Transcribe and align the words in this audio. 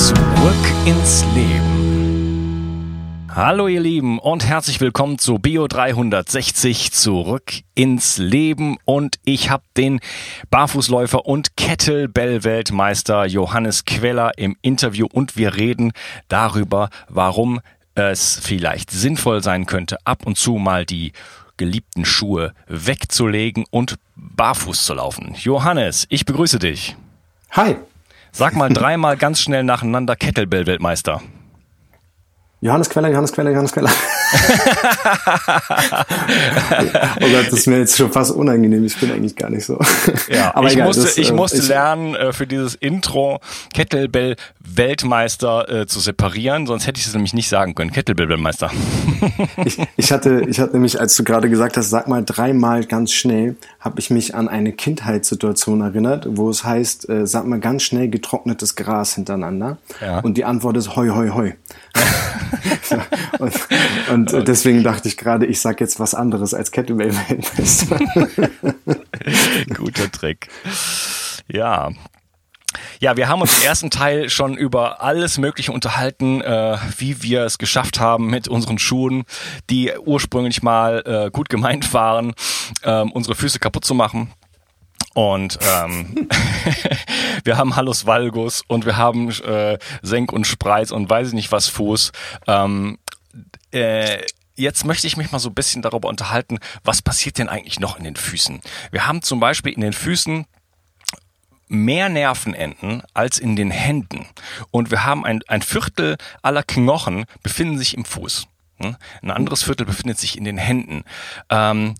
Zurück 0.00 0.16
ins 0.86 1.26
Leben. 1.34 3.26
Hallo 3.28 3.68
ihr 3.68 3.82
Lieben 3.82 4.18
und 4.18 4.46
herzlich 4.46 4.80
willkommen 4.80 5.18
zu 5.18 5.38
Bio 5.38 5.68
360 5.68 6.90
zurück 6.92 7.52
ins 7.74 8.16
Leben 8.16 8.78
und 8.86 9.16
ich 9.26 9.50
habe 9.50 9.62
den 9.76 10.00
Barfußläufer 10.48 11.26
und 11.26 11.54
Kettlebell-Weltmeister 11.58 13.26
Johannes 13.26 13.84
Queller 13.84 14.38
im 14.38 14.56
Interview 14.62 15.06
und 15.12 15.36
wir 15.36 15.56
reden 15.56 15.92
darüber, 16.28 16.88
warum 17.10 17.60
es 17.94 18.40
vielleicht 18.42 18.90
sinnvoll 18.90 19.42
sein 19.42 19.66
könnte, 19.66 19.98
ab 20.04 20.24
und 20.24 20.38
zu 20.38 20.54
mal 20.54 20.86
die 20.86 21.12
geliebten 21.58 22.06
Schuhe 22.06 22.54
wegzulegen 22.68 23.66
und 23.70 23.96
barfuß 24.16 24.82
zu 24.82 24.94
laufen. 24.94 25.34
Johannes, 25.38 26.06
ich 26.08 26.24
begrüße 26.24 26.58
dich. 26.58 26.96
Hi. 27.50 27.76
Sag 28.32 28.54
mal 28.54 28.68
dreimal 28.68 29.16
ganz 29.16 29.40
schnell 29.40 29.64
nacheinander 29.64 30.14
Kettlebell-Weltmeister. 30.14 31.20
Johannes 32.62 32.90
Queller, 32.90 33.08
Johannes 33.08 33.32
Queller, 33.32 33.52
Johannes 33.52 33.72
Queller. 33.72 33.88
oh 37.20 37.26
Gott, 37.32 37.46
das 37.46 37.60
ist 37.60 37.66
mir 37.66 37.78
jetzt 37.78 37.96
schon 37.96 38.12
fast 38.12 38.32
unangenehm. 38.32 38.84
Ich 38.84 39.00
bin 39.00 39.10
eigentlich 39.10 39.34
gar 39.34 39.48
nicht 39.48 39.64
so. 39.64 39.78
Ja, 40.28 40.54
aber 40.54 40.66
ich 40.66 40.74
egal, 40.74 40.88
musste, 40.88 41.04
das, 41.04 41.16
ich 41.16 41.30
äh, 41.30 41.32
musste 41.32 41.56
ich, 41.56 41.68
lernen, 41.68 42.14
äh, 42.14 42.34
für 42.34 42.46
dieses 42.46 42.74
Intro 42.74 43.40
Kettlebell 43.72 44.36
Weltmeister 44.60 45.70
äh, 45.70 45.86
zu 45.86 46.00
separieren, 46.00 46.66
sonst 46.66 46.86
hätte 46.86 47.00
ich 47.00 47.06
es 47.06 47.14
nämlich 47.14 47.32
nicht 47.32 47.48
sagen 47.48 47.74
können. 47.74 47.92
Kettlebell 47.92 48.28
Weltmeister. 48.28 48.70
ich, 49.64 49.78
ich 49.96 50.12
hatte, 50.12 50.42
ich 50.46 50.60
hatte 50.60 50.74
nämlich, 50.74 51.00
als 51.00 51.16
du 51.16 51.24
gerade 51.24 51.48
gesagt 51.48 51.78
hast, 51.78 51.88
sag 51.88 52.08
mal 52.08 52.22
dreimal 52.24 52.84
ganz 52.84 53.12
schnell, 53.12 53.56
habe 53.80 54.00
ich 54.00 54.10
mich 54.10 54.34
an 54.34 54.48
eine 54.48 54.72
Kindheitssituation 54.72 55.80
erinnert, 55.80 56.26
wo 56.28 56.50
es 56.50 56.62
heißt, 56.62 57.08
äh, 57.08 57.26
sag 57.26 57.46
mal 57.46 57.58
ganz 57.58 57.84
schnell 57.84 58.10
getrocknetes 58.10 58.76
Gras 58.76 59.14
hintereinander. 59.14 59.78
Ja. 60.02 60.20
Und 60.20 60.36
die 60.36 60.44
Antwort 60.44 60.76
ist 60.76 60.94
hoi, 60.94 61.08
hoi, 61.08 61.30
hoi. 61.30 61.54
und, 63.38 63.54
und 64.10 64.34
okay. 64.34 64.44
deswegen 64.44 64.82
dachte 64.82 65.08
ich 65.08 65.16
gerade, 65.16 65.46
ich 65.46 65.60
sag 65.60 65.80
jetzt 65.80 66.00
was 66.00 66.14
anderes 66.14 66.54
als 66.54 66.70
Kettlebell-Weltmeister. 66.72 67.98
Guter 69.74 70.10
Trick. 70.10 70.48
Ja, 71.48 71.90
ja, 73.00 73.16
wir 73.16 73.28
haben 73.28 73.40
uns 73.40 73.58
im 73.58 73.66
ersten 73.66 73.90
Teil 73.90 74.28
schon 74.28 74.56
über 74.56 75.02
alles 75.02 75.38
Mögliche 75.38 75.72
unterhalten, 75.72 76.40
äh, 76.40 76.76
wie 76.98 77.22
wir 77.22 77.44
es 77.44 77.58
geschafft 77.58 77.98
haben 77.98 78.28
mit 78.28 78.46
unseren 78.46 78.78
Schuhen, 78.78 79.24
die 79.70 79.92
ursprünglich 79.98 80.62
mal 80.62 81.02
äh, 81.04 81.30
gut 81.30 81.48
gemeint 81.48 81.92
waren, 81.94 82.32
äh, 82.82 83.00
unsere 83.00 83.34
Füße 83.34 83.58
kaputt 83.58 83.84
zu 83.84 83.94
machen. 83.94 84.32
Und 85.14 85.58
ähm, 85.62 86.28
wir 87.44 87.56
haben 87.56 87.76
Hallus 87.76 88.06
Valgus 88.06 88.62
und 88.68 88.86
wir 88.86 88.96
haben 88.96 89.30
äh, 89.42 89.78
Senk 90.02 90.32
und 90.32 90.46
Spreiz 90.46 90.92
und 90.92 91.10
weiß 91.10 91.28
ich 91.28 91.34
nicht 91.34 91.52
was 91.52 91.68
Fuß. 91.68 92.12
Ähm, 92.46 92.98
äh, 93.72 94.18
jetzt 94.54 94.84
möchte 94.84 95.06
ich 95.06 95.16
mich 95.16 95.32
mal 95.32 95.38
so 95.38 95.48
ein 95.48 95.54
bisschen 95.54 95.82
darüber 95.82 96.08
unterhalten, 96.08 96.58
was 96.84 97.02
passiert 97.02 97.38
denn 97.38 97.48
eigentlich 97.48 97.80
noch 97.80 97.96
in 97.96 98.04
den 98.04 98.16
Füßen? 98.16 98.60
Wir 98.92 99.06
haben 99.06 99.22
zum 99.22 99.40
Beispiel 99.40 99.72
in 99.72 99.80
den 99.80 99.92
Füßen 99.92 100.46
mehr 101.70 102.08
Nervenenden 102.08 103.02
als 103.14 103.38
in 103.38 103.56
den 103.56 103.70
Händen. 103.70 104.26
Und 104.70 104.90
wir 104.90 105.04
haben 105.04 105.24
ein, 105.24 105.40
ein 105.46 105.62
Viertel 105.62 106.16
aller 106.42 106.64
Knochen 106.64 107.24
befinden 107.42 107.78
sich 107.78 107.96
im 107.96 108.04
Fuß. 108.04 108.48
Hm? 108.80 108.96
Ein 109.22 109.30
anderes 109.30 109.62
Viertel 109.62 109.86
befindet 109.86 110.18
sich 110.18 110.36
in 110.36 110.44
den 110.44 110.58
Händen. 110.58 111.04
Ähm, 111.48 111.94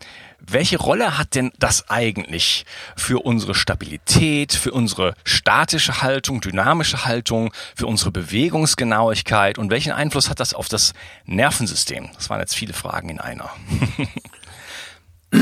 welche 0.47 0.79
Rolle 0.79 1.19
hat 1.19 1.35
denn 1.35 1.53
das 1.59 1.89
eigentlich 1.89 2.65
für 2.97 3.25
unsere 3.25 3.55
Stabilität, 3.55 4.53
für 4.53 4.73
unsere 4.73 5.15
statische 5.25 6.03
Haltung, 6.03 6.41
dynamische 6.41 7.05
Haltung, 7.05 7.53
für 7.75 7.87
unsere 7.87 8.11
Bewegungsgenauigkeit 8.11 9.59
und 9.59 9.71
welchen 9.71 9.93
Einfluss 9.93 10.29
hat 10.29 10.41
das 10.41 10.55
auf 10.55 10.69
das 10.69 10.93
Nervensystem? 11.27 12.11
Das 12.15 12.31
waren 12.31 12.41
jetzt 12.41 12.55
viele 12.55 12.73
Fragen 12.73 13.09
in 13.09 13.21
einer. 13.21 13.51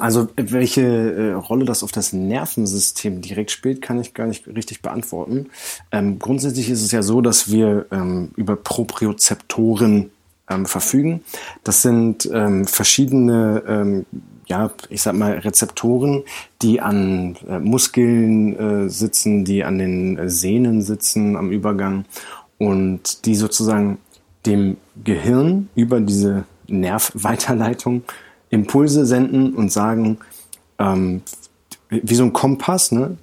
Also 0.00 0.28
welche 0.34 0.80
äh, 0.82 1.32
Rolle 1.34 1.64
das 1.64 1.84
auf 1.84 1.92
das 1.92 2.12
Nervensystem 2.12 3.20
direkt 3.20 3.52
spielt, 3.52 3.80
kann 3.80 4.00
ich 4.00 4.14
gar 4.14 4.26
nicht 4.26 4.48
richtig 4.48 4.82
beantworten. 4.82 5.50
Ähm, 5.92 6.18
grundsätzlich 6.18 6.70
ist 6.70 6.82
es 6.82 6.90
ja 6.90 7.02
so, 7.02 7.20
dass 7.20 7.52
wir 7.52 7.86
ähm, 7.92 8.32
über 8.34 8.56
Propriozeptoren 8.56 10.10
ähm, 10.50 10.66
verfügen. 10.66 11.22
Das 11.64 11.82
sind 11.82 12.28
ähm, 12.32 12.66
verschiedene, 12.66 13.62
ähm, 13.66 14.06
ja, 14.46 14.70
ich 14.88 15.02
sag 15.02 15.14
mal, 15.14 15.38
Rezeptoren, 15.38 16.24
die 16.60 16.80
an 16.80 17.36
äh, 17.48 17.58
Muskeln 17.58 18.56
äh, 18.56 18.90
sitzen, 18.90 19.44
die 19.44 19.64
an 19.64 19.78
den 19.78 20.18
äh, 20.18 20.28
Sehnen 20.28 20.82
sitzen 20.82 21.36
am 21.36 21.50
Übergang 21.50 22.04
und 22.58 23.24
die 23.24 23.36
sozusagen 23.36 23.98
dem 24.44 24.76
Gehirn 25.04 25.68
über 25.74 26.00
diese 26.00 26.44
Nervweiterleitung 26.66 28.02
Impulse 28.50 29.06
senden 29.06 29.54
und 29.54 29.70
sagen, 29.70 30.18
ähm, 30.78 31.22
wie 31.88 32.14
so 32.14 32.24
ein 32.24 32.32
Kompass, 32.32 32.92
ne? 32.92 33.16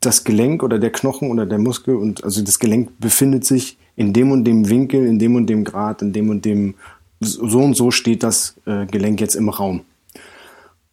das 0.00 0.24
Gelenk 0.24 0.62
oder 0.62 0.78
der 0.78 0.90
Knochen 0.90 1.30
oder 1.30 1.46
der 1.46 1.58
Muskel 1.58 1.96
und 1.96 2.24
also 2.24 2.42
das 2.42 2.58
Gelenk 2.58 2.98
befindet 2.98 3.44
sich 3.44 3.78
in 3.96 4.12
dem 4.12 4.30
und 4.30 4.44
dem 4.44 4.68
Winkel, 4.68 5.06
in 5.06 5.18
dem 5.18 5.36
und 5.36 5.46
dem 5.46 5.64
Grad, 5.64 6.02
in 6.02 6.12
dem 6.12 6.30
und 6.30 6.44
dem, 6.44 6.74
so 7.20 7.60
und 7.60 7.74
so 7.74 7.90
steht 7.90 8.22
das 8.22 8.56
äh, 8.66 8.86
Gelenk 8.86 9.20
jetzt 9.20 9.34
im 9.34 9.48
Raum. 9.48 9.82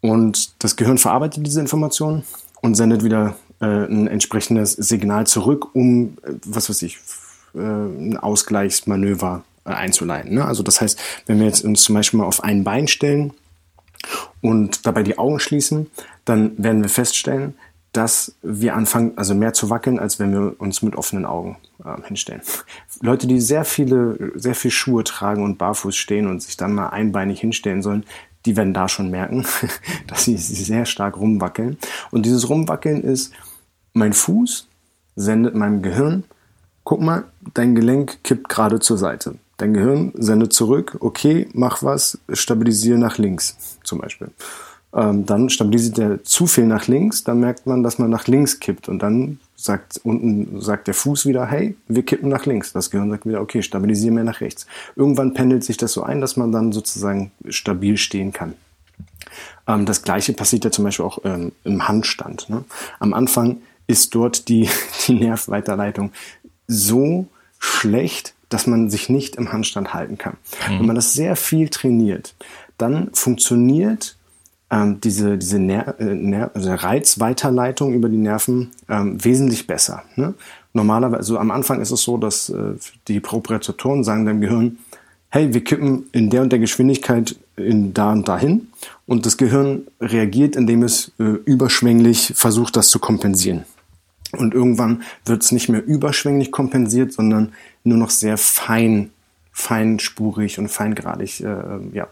Und 0.01 0.63
das 0.63 0.75
Gehirn 0.75 0.97
verarbeitet 0.97 1.45
diese 1.45 1.61
Information 1.61 2.23
und 2.61 2.75
sendet 2.75 3.03
wieder 3.03 3.35
äh, 3.59 3.65
ein 3.65 4.07
entsprechendes 4.07 4.73
Signal 4.73 5.27
zurück, 5.27 5.75
um, 5.75 6.17
äh, 6.23 6.33
was 6.45 6.69
weiß 6.69 6.81
ich, 6.83 6.99
äh, 7.53 7.59
ein 7.59 8.17
Ausgleichsmanöver 8.17 9.43
äh, 9.65 9.69
einzuleiten. 9.69 10.33
Ne? 10.33 10.45
Also 10.45 10.63
das 10.63 10.81
heißt, 10.81 10.99
wenn 11.27 11.39
wir 11.39 11.45
jetzt 11.45 11.63
uns 11.63 11.83
zum 11.83 11.95
Beispiel 11.95 12.19
mal 12.19 12.25
auf 12.25 12.43
ein 12.43 12.63
Bein 12.63 12.87
stellen 12.87 13.33
und 14.41 14.85
dabei 14.85 15.03
die 15.03 15.17
Augen 15.19 15.39
schließen, 15.39 15.87
dann 16.25 16.51
werden 16.57 16.81
wir 16.81 16.89
feststellen, 16.89 17.53
dass 17.91 18.35
wir 18.41 18.75
anfangen, 18.75 19.13
also 19.17 19.35
mehr 19.35 19.53
zu 19.53 19.69
wackeln, 19.69 19.99
als 19.99 20.17
wenn 20.17 20.31
wir 20.31 20.55
uns 20.59 20.81
mit 20.81 20.95
offenen 20.95 21.25
Augen 21.25 21.57
äh, 21.83 22.01
hinstellen. 22.07 22.41
Leute, 23.01 23.27
die 23.27 23.41
sehr 23.41 23.65
viele, 23.65 24.31
sehr 24.35 24.55
viel 24.55 24.71
Schuhe 24.71 25.03
tragen 25.03 25.43
und 25.43 25.57
barfuß 25.57 25.95
stehen 25.95 26.27
und 26.27 26.41
sich 26.41 26.55
dann 26.55 26.73
mal 26.73 26.89
einbeinig 26.89 27.41
hinstellen 27.41 27.81
sollen, 27.81 28.05
die 28.45 28.55
werden 28.55 28.73
da 28.73 28.87
schon 28.87 29.09
merken, 29.11 29.45
dass 30.07 30.25
sie 30.25 30.37
sehr 30.37 30.85
stark 30.85 31.17
rumwackeln. 31.17 31.77
Und 32.11 32.25
dieses 32.25 32.49
Rumwackeln 32.49 33.03
ist, 33.03 33.33
mein 33.93 34.13
Fuß 34.13 34.67
sendet 35.15 35.55
meinem 35.55 35.81
Gehirn, 35.81 36.23
guck 36.83 37.01
mal, 37.01 37.25
dein 37.53 37.75
Gelenk 37.75 38.23
kippt 38.23 38.47
gerade 38.47 38.79
zur 38.79 38.97
Seite. 38.97 39.35
Dein 39.57 39.73
Gehirn 39.73 40.11
sendet 40.15 40.53
zurück, 40.53 40.97
okay, 41.01 41.47
mach 41.53 41.83
was, 41.83 42.17
stabilisiere 42.33 42.97
nach 42.97 43.17
links 43.17 43.77
zum 43.83 43.99
Beispiel. 43.99 44.31
Ähm, 44.93 45.25
dann 45.25 45.49
stabilisiert 45.49 45.99
er 45.99 46.23
zu 46.23 46.47
viel 46.47 46.65
nach 46.65 46.87
links, 46.87 47.23
dann 47.23 47.39
merkt 47.39 47.65
man, 47.65 47.81
dass 47.81 47.97
man 47.97 48.09
nach 48.09 48.27
links 48.27 48.59
kippt 48.59 48.89
und 48.89 48.99
dann 48.99 49.39
sagt 49.55 50.01
unten 50.03 50.59
sagt 50.59 50.87
der 50.87 50.93
Fuß 50.93 51.25
wieder, 51.25 51.45
hey, 51.45 51.75
wir 51.87 52.03
kippen 52.03 52.29
nach 52.29 52.45
links. 52.45 52.73
Das 52.73 52.89
Gehirn 52.89 53.09
sagt 53.09 53.25
wieder, 53.25 53.41
okay, 53.41 53.61
stabilisiere 53.61 54.13
mehr 54.13 54.23
nach 54.23 54.41
rechts. 54.41 54.65
Irgendwann 54.95 55.33
pendelt 55.33 55.63
sich 55.63 55.77
das 55.77 55.93
so 55.93 56.03
ein, 56.03 56.19
dass 56.19 56.35
man 56.35 56.51
dann 56.51 56.71
sozusagen 56.71 57.31
stabil 57.47 57.97
stehen 57.97 58.33
kann. 58.33 58.55
Ähm, 59.67 59.85
das 59.85 60.01
gleiche 60.01 60.33
passiert 60.33 60.65
ja 60.65 60.71
zum 60.71 60.85
Beispiel 60.85 61.05
auch 61.05 61.19
ähm, 61.23 61.51
im 61.63 61.87
Handstand. 61.87 62.49
Ne? 62.49 62.63
Am 62.99 63.13
Anfang 63.13 63.61
ist 63.87 64.15
dort 64.15 64.49
die, 64.49 64.67
die 65.07 65.13
Nervweiterleitung 65.13 66.11
so 66.67 67.27
schlecht, 67.59 68.33
dass 68.49 68.67
man 68.67 68.89
sich 68.89 69.09
nicht 69.09 69.35
im 69.35 69.53
Handstand 69.53 69.93
halten 69.93 70.17
kann. 70.17 70.37
Mhm. 70.67 70.79
Wenn 70.79 70.85
man 70.87 70.95
das 70.95 71.13
sehr 71.13 71.35
viel 71.35 71.69
trainiert, 71.69 72.33
dann 72.77 73.11
funktioniert 73.13 74.17
ähm, 74.71 75.01
diese, 75.01 75.37
diese 75.37 75.59
Ner 75.59 75.99
äh, 75.99 76.15
Ner 76.15 76.51
also 76.53 76.73
Reizweiterleitung 76.73 77.93
über 77.93 78.09
die 78.09 78.17
Nerven 78.17 78.71
ähm, 78.89 79.23
wesentlich 79.23 79.67
besser. 79.67 80.03
Ne? 80.15 80.33
Normalerweise, 80.73 81.17
also 81.17 81.37
am 81.37 81.51
Anfang 81.51 81.81
ist 81.81 81.91
es 81.91 82.01
so, 82.01 82.17
dass 82.17 82.49
äh, 82.49 82.73
die 83.07 83.19
Propriozeptoren 83.19 84.03
sagen 84.03 84.25
dem 84.25 84.39
Gehirn, 84.39 84.77
hey, 85.29 85.53
wir 85.53 85.63
kippen 85.63 86.05
in 86.13 86.29
der 86.29 86.41
und 86.41 86.51
der 86.51 86.59
Geschwindigkeit 86.59 87.35
in 87.57 87.93
da 87.93 88.11
und 88.13 88.27
dahin 88.27 88.69
und 89.05 89.25
das 89.25 89.37
Gehirn 89.37 89.87
reagiert, 89.99 90.55
indem 90.55 90.83
es 90.83 91.11
äh, 91.19 91.23
überschwänglich 91.23 92.33
versucht, 92.35 92.75
das 92.77 92.89
zu 92.89 92.99
kompensieren. 92.99 93.65
Und 94.37 94.53
irgendwann 94.53 95.03
wird 95.25 95.43
es 95.43 95.51
nicht 95.51 95.67
mehr 95.67 95.85
überschwänglich 95.85 96.51
kompensiert, 96.51 97.11
sondern 97.11 97.51
nur 97.83 97.97
noch 97.97 98.09
sehr 98.09 98.37
fein, 98.37 99.09
feinspurig 99.51 100.57
und 100.59 100.69
feingradig 100.69 101.41
äh, 101.41 101.79
ja, 101.93 102.07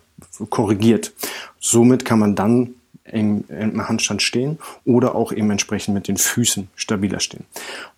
korrigiert. 0.50 1.14
Somit 1.60 2.06
kann 2.06 2.20
man 2.20 2.36
dann 2.36 2.76
im, 3.12 3.44
im 3.50 3.88
Handstand 3.88 4.22
stehen 4.22 4.60
oder 4.86 5.16
auch 5.16 5.32
eben 5.32 5.50
entsprechend 5.52 5.94
mit 5.94 6.08
den 6.08 6.18
Füßen 6.18 6.68
stabiler 6.76 7.20
stehen. 7.20 7.46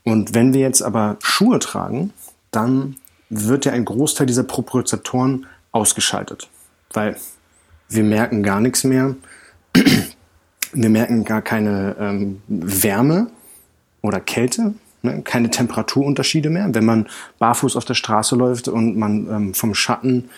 Und 0.04 0.34
wenn 0.34 0.54
wir 0.54 0.62
jetzt 0.62 0.82
aber 0.82 1.18
Schuhe 1.22 1.60
tragen, 1.60 2.14
dann 2.52 2.96
wird 3.30 3.66
ja 3.66 3.72
ein 3.72 3.86
Großteil 3.86 4.28
dieser 4.28 4.44
Propriozeptoren 4.44 5.46
ausgeschaltet, 5.72 6.50
weil 6.94 7.18
wir 7.90 8.04
merken 8.04 8.44
gar 8.44 8.60
nichts 8.62 8.84
mehr. 8.84 9.16
Wir 10.74 10.90
merken 10.90 11.26
gar 11.26 11.42
keine 11.42 11.98
ähm, 12.00 12.42
Wärme 12.48 13.28
oder 14.02 14.22
Kälte, 14.22 14.74
ne? 15.02 15.22
keine 15.22 15.50
Temperaturunterschiede 15.50 16.50
mehr. 16.50 16.74
Wenn 16.74 16.86
man 16.86 17.10
barfuß 17.40 17.76
auf 17.76 17.84
der 17.84 17.94
Straße 17.94 18.38
läuft 18.38 18.70
und 18.70 18.96
man 18.96 19.28
ähm, 19.30 19.54
vom 19.54 19.76
Schatten 19.76 20.30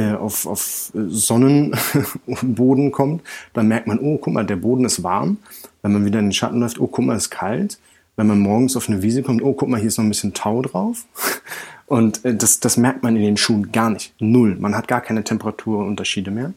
auf, 0.00 0.46
auf 0.46 0.90
Sonnenboden 0.94 2.92
kommt, 2.92 3.22
dann 3.52 3.68
merkt 3.68 3.86
man, 3.86 3.98
oh, 3.98 4.18
guck 4.18 4.32
mal, 4.32 4.46
der 4.46 4.56
Boden 4.56 4.84
ist 4.84 5.02
warm. 5.02 5.36
Wenn 5.82 5.92
man 5.92 6.04
wieder 6.04 6.18
in 6.18 6.26
den 6.26 6.32
Schatten 6.32 6.60
läuft, 6.60 6.80
oh, 6.80 6.86
guck 6.86 7.04
mal, 7.04 7.16
ist 7.16 7.30
kalt. 7.30 7.78
Wenn 8.16 8.26
man 8.26 8.38
morgens 8.38 8.76
auf 8.76 8.88
eine 8.88 9.02
Wiese 9.02 9.22
kommt, 9.22 9.42
oh, 9.42 9.52
guck 9.52 9.68
mal, 9.68 9.78
hier 9.78 9.88
ist 9.88 9.98
noch 9.98 10.04
ein 10.04 10.10
bisschen 10.10 10.34
Tau 10.34 10.62
drauf. 10.62 11.04
Und 11.86 12.24
äh, 12.24 12.34
das, 12.34 12.60
das 12.60 12.76
merkt 12.78 13.02
man 13.02 13.16
in 13.16 13.22
den 13.22 13.36
Schuhen 13.36 13.70
gar 13.70 13.90
nicht. 13.90 14.14
Null. 14.18 14.56
Man 14.58 14.74
hat 14.74 14.88
gar 14.88 15.02
keine 15.02 15.24
Temperaturunterschiede 15.24 16.30
mehr. 16.30 16.54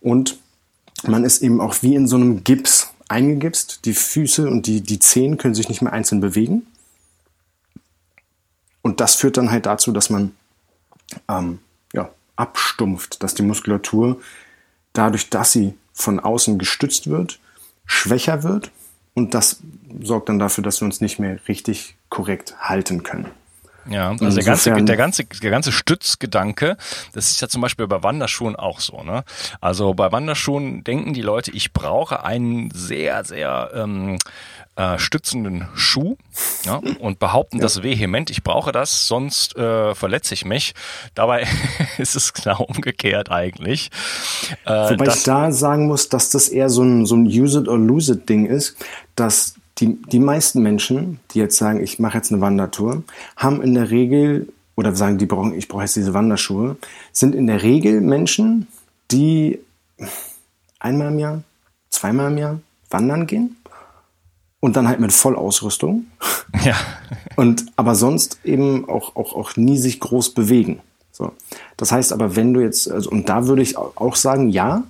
Und 0.00 0.38
man 1.06 1.24
ist 1.24 1.42
eben 1.42 1.60
auch 1.60 1.82
wie 1.82 1.94
in 1.94 2.06
so 2.06 2.16
einem 2.16 2.44
Gips 2.44 2.92
eingegipst. 3.08 3.84
Die 3.84 3.94
Füße 3.94 4.48
und 4.48 4.66
die, 4.66 4.80
die 4.80 5.00
Zehen 5.00 5.38
können 5.38 5.54
sich 5.54 5.68
nicht 5.68 5.82
mehr 5.82 5.92
einzeln 5.92 6.20
bewegen. 6.20 6.66
Und 8.82 9.00
das 9.00 9.16
führt 9.16 9.36
dann 9.36 9.50
halt 9.50 9.66
dazu, 9.66 9.90
dass 9.90 10.10
man 10.10 10.32
ähm, 11.28 11.58
ja, 11.92 12.10
abstumpft, 12.36 13.22
dass 13.22 13.34
die 13.34 13.42
Muskulatur 13.42 14.20
dadurch, 14.92 15.30
dass 15.30 15.52
sie 15.52 15.74
von 15.92 16.20
außen 16.20 16.58
gestützt 16.58 17.08
wird, 17.08 17.38
schwächer 17.86 18.42
wird. 18.42 18.70
Und 19.14 19.34
das 19.34 19.60
sorgt 20.02 20.28
dann 20.28 20.38
dafür, 20.38 20.62
dass 20.62 20.80
wir 20.80 20.86
uns 20.86 21.00
nicht 21.00 21.18
mehr 21.18 21.38
richtig 21.48 21.96
korrekt 22.10 22.54
halten 22.60 23.02
können. 23.02 23.30
Ja, 23.88 24.10
also 24.10 24.30
der 24.30 24.44
ganze, 24.44 24.72
der 24.72 24.96
ganze, 24.96 25.24
der 25.24 25.50
ganze 25.50 25.70
Stützgedanke, 25.70 26.76
das 27.12 27.30
ist 27.30 27.40
ja 27.40 27.48
zum 27.48 27.60
Beispiel 27.60 27.86
bei 27.86 28.02
Wanderschuhen 28.02 28.56
auch 28.56 28.80
so. 28.80 29.02
Ne? 29.02 29.22
Also 29.60 29.94
bei 29.94 30.10
Wanderschuhen 30.10 30.82
denken 30.82 31.14
die 31.14 31.22
Leute, 31.22 31.52
ich 31.52 31.72
brauche 31.72 32.24
einen 32.24 32.70
sehr, 32.72 33.24
sehr 33.24 33.70
ähm, 33.74 34.18
äh, 34.76 34.98
stützenden 34.98 35.66
Schuh 35.74 36.16
ja, 36.64 36.80
und 37.00 37.18
behaupten 37.18 37.56
ja. 37.56 37.62
das 37.62 37.82
vehement, 37.82 38.30
ich 38.30 38.42
brauche 38.42 38.72
das, 38.72 39.08
sonst 39.08 39.56
äh, 39.56 39.94
verletze 39.94 40.34
ich 40.34 40.44
mich. 40.44 40.74
Dabei 41.14 41.46
ist 41.98 42.14
es 42.14 42.34
genau 42.34 42.62
umgekehrt 42.62 43.30
eigentlich. 43.30 43.90
Äh, 44.66 44.90
Wobei 44.90 45.08
ich 45.08 45.22
da 45.22 45.50
sagen 45.50 45.86
muss, 45.86 46.08
dass 46.08 46.30
das 46.30 46.48
eher 46.48 46.68
so 46.68 46.82
ein, 46.82 47.06
so 47.06 47.16
ein 47.16 47.26
Use-it-or-lose-it-Ding 47.26 48.46
ist, 48.46 48.76
dass 49.14 49.54
die, 49.78 50.00
die 50.02 50.18
meisten 50.18 50.62
Menschen, 50.62 51.20
die 51.32 51.38
jetzt 51.38 51.56
sagen, 51.56 51.82
ich 51.82 51.98
mache 51.98 52.18
jetzt 52.18 52.30
eine 52.30 52.40
Wandertour, 52.40 53.02
haben 53.36 53.62
in 53.62 53.74
der 53.74 53.90
Regel, 53.90 54.52
oder 54.74 54.94
sagen, 54.94 55.16
die 55.16 55.26
brauchen, 55.26 55.54
ich 55.54 55.68
brauche 55.68 55.82
jetzt 55.82 55.96
diese 55.96 56.12
Wanderschuhe, 56.12 56.76
sind 57.12 57.34
in 57.34 57.46
der 57.46 57.62
Regel 57.62 58.02
Menschen, 58.02 58.66
die 59.10 59.58
einmal 60.78 61.08
im 61.08 61.18
Jahr, 61.18 61.42
zweimal 61.88 62.30
im 62.30 62.38
Jahr 62.38 62.60
wandern 62.90 63.26
gehen 63.26 63.55
und 64.60 64.76
dann 64.76 64.88
halt 64.88 65.00
mit 65.00 65.12
Vollausrüstung. 65.12 66.06
Ja. 66.64 66.74
und 67.36 67.66
aber 67.76 67.94
sonst 67.94 68.38
eben 68.44 68.88
auch, 68.88 69.14
auch, 69.16 69.34
auch 69.34 69.56
nie 69.56 69.78
sich 69.78 70.00
groß 70.00 70.30
bewegen. 70.30 70.80
So. 71.12 71.32
Das 71.76 71.92
heißt 71.92 72.12
aber, 72.12 72.36
wenn 72.36 72.54
du 72.54 72.60
jetzt, 72.60 72.90
also, 72.90 73.10
und 73.10 73.28
da 73.28 73.46
würde 73.46 73.62
ich 73.62 73.76
auch 73.76 74.16
sagen, 74.16 74.48
ja, 74.48 74.84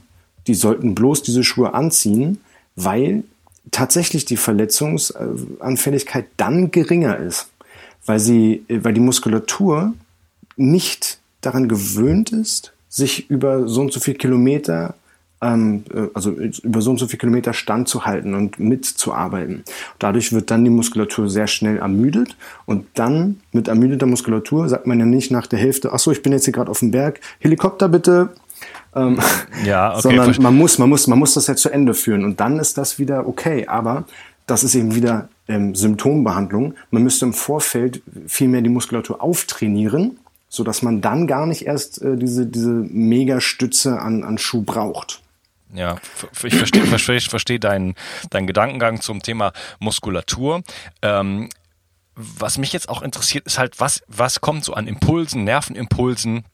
die 0.47 0.55
sollten 0.55 0.95
bloß 0.95 1.23
diese 1.23 1.45
Schuhe 1.45 1.75
anziehen, 1.75 2.41
weil 2.77 3.25
tatsächlich 3.71 4.25
die 4.25 4.37
Verletzungsanfälligkeit 4.37 6.27
dann 6.37 6.71
geringer 6.71 7.17
ist, 7.17 7.49
weil 8.05 8.21
sie, 8.21 8.65
weil 8.69 8.95
die 8.95 9.01
Muskulatur 9.01 9.95
nicht 10.57 11.19
daran 11.41 11.69
gewöhnt 11.69 12.33
ist, 12.33 12.73
sich 12.89 13.29
über 13.31 13.69
so 13.69 13.83
und 13.83 13.93
so 13.93 14.01
viel 14.01 14.15
Kilometer, 14.15 14.95
ähm, 15.43 15.85
äh, 15.93 16.09
also 16.15 16.31
über 16.31 16.81
so 16.81 16.91
und 16.91 16.99
so 16.99 17.07
viel 17.07 17.19
Kilometer 17.19 17.53
Stand 17.53 17.89
zu 17.89 18.07
halten 18.07 18.35
und 18.35 18.59
mitzuarbeiten. 18.59 19.65
Dadurch 19.99 20.33
wird 20.33 20.51
dann 20.51 20.65
die 20.65 20.71
Muskulatur 20.71 21.29
sehr 21.29 21.47
schnell 21.47 21.79
ermüdet 21.79 22.37
und 22.65 22.87
dann 22.95 23.41
mit 23.53 23.69
ermüdeter 23.69 24.07
Muskulatur 24.07 24.69
sagt 24.69 24.87
man 24.87 24.99
ja 24.99 25.07
nicht 25.07 25.31
nach 25.31 25.47
der 25.47 25.59
Hälfte, 25.59 25.93
ach 25.93 25.99
so, 25.99 26.11
ich 26.11 26.23
bin 26.23 26.33
jetzt 26.33 26.45
hier 26.45 26.55
gerade 26.55 26.71
auf 26.71 26.81
dem 26.81 26.91
Berg, 26.91 27.21
Helikopter 27.39 27.89
bitte, 27.89 28.31
ähm, 28.95 29.19
ja, 29.65 29.93
okay, 29.93 30.01
sondern 30.03 30.35
man 30.43 30.57
muss, 30.57 30.79
man 30.79 30.89
muss, 30.89 31.07
man 31.07 31.19
muss 31.19 31.35
das 31.35 31.47
ja 31.47 31.55
zu 31.55 31.71
Ende 31.71 31.95
führen 31.95 32.25
und 32.25 32.41
dann 32.41 32.59
ist 32.59 32.79
das 32.79 32.99
wieder 32.99 33.29
okay. 33.29 33.67
Aber 33.67 34.05
das 34.47 34.65
ist 34.65 34.75
eben 34.75 34.95
wieder 34.95 35.29
ähm, 35.49 35.75
Symptombehandlung. 35.75 36.75
Man 36.91 37.03
müsste 37.03 37.27
im 37.27 37.35
Vorfeld 37.35 38.03
viel 38.27 38.49
mehr 38.49 38.63
die 38.63 38.71
Muskulatur 38.71 39.23
auftrainieren, 39.23 40.19
so 40.49 40.65
dass 40.65 40.83
man 40.83 41.03
dann 41.03 41.27
gar 41.27 41.47
nicht 41.47 41.67
erst 41.67 42.01
äh, 42.01 42.17
diese 42.17 42.47
diese 42.47 42.71
Megastütze 42.71 44.01
an 44.01 44.25
an 44.25 44.39
Schuh 44.39 44.63
braucht. 44.63 45.21
Ja, 45.73 45.97
ich 46.45 46.55
verstehe, 46.55 46.87
verstehe, 46.87 47.21
verstehe 47.21 47.61
deinen, 47.61 47.95
deinen 48.31 48.47
Gedankengang 48.47 49.01
zum 49.01 49.21
Thema 49.23 49.53
Muskulatur. 49.79 50.63
Ähm, 51.03 51.49
was 52.15 52.57
mich 52.57 52.73
jetzt 52.73 52.89
auch 52.89 53.03
interessiert, 53.03 53.47
ist 53.47 53.59
halt, 53.59 53.79
was, 53.79 54.03
was 54.07 54.41
kommt 54.41 54.65
so 54.65 54.73
an 54.73 54.87
Impulsen, 54.87 55.45
Nervenimpulsen 55.45 56.45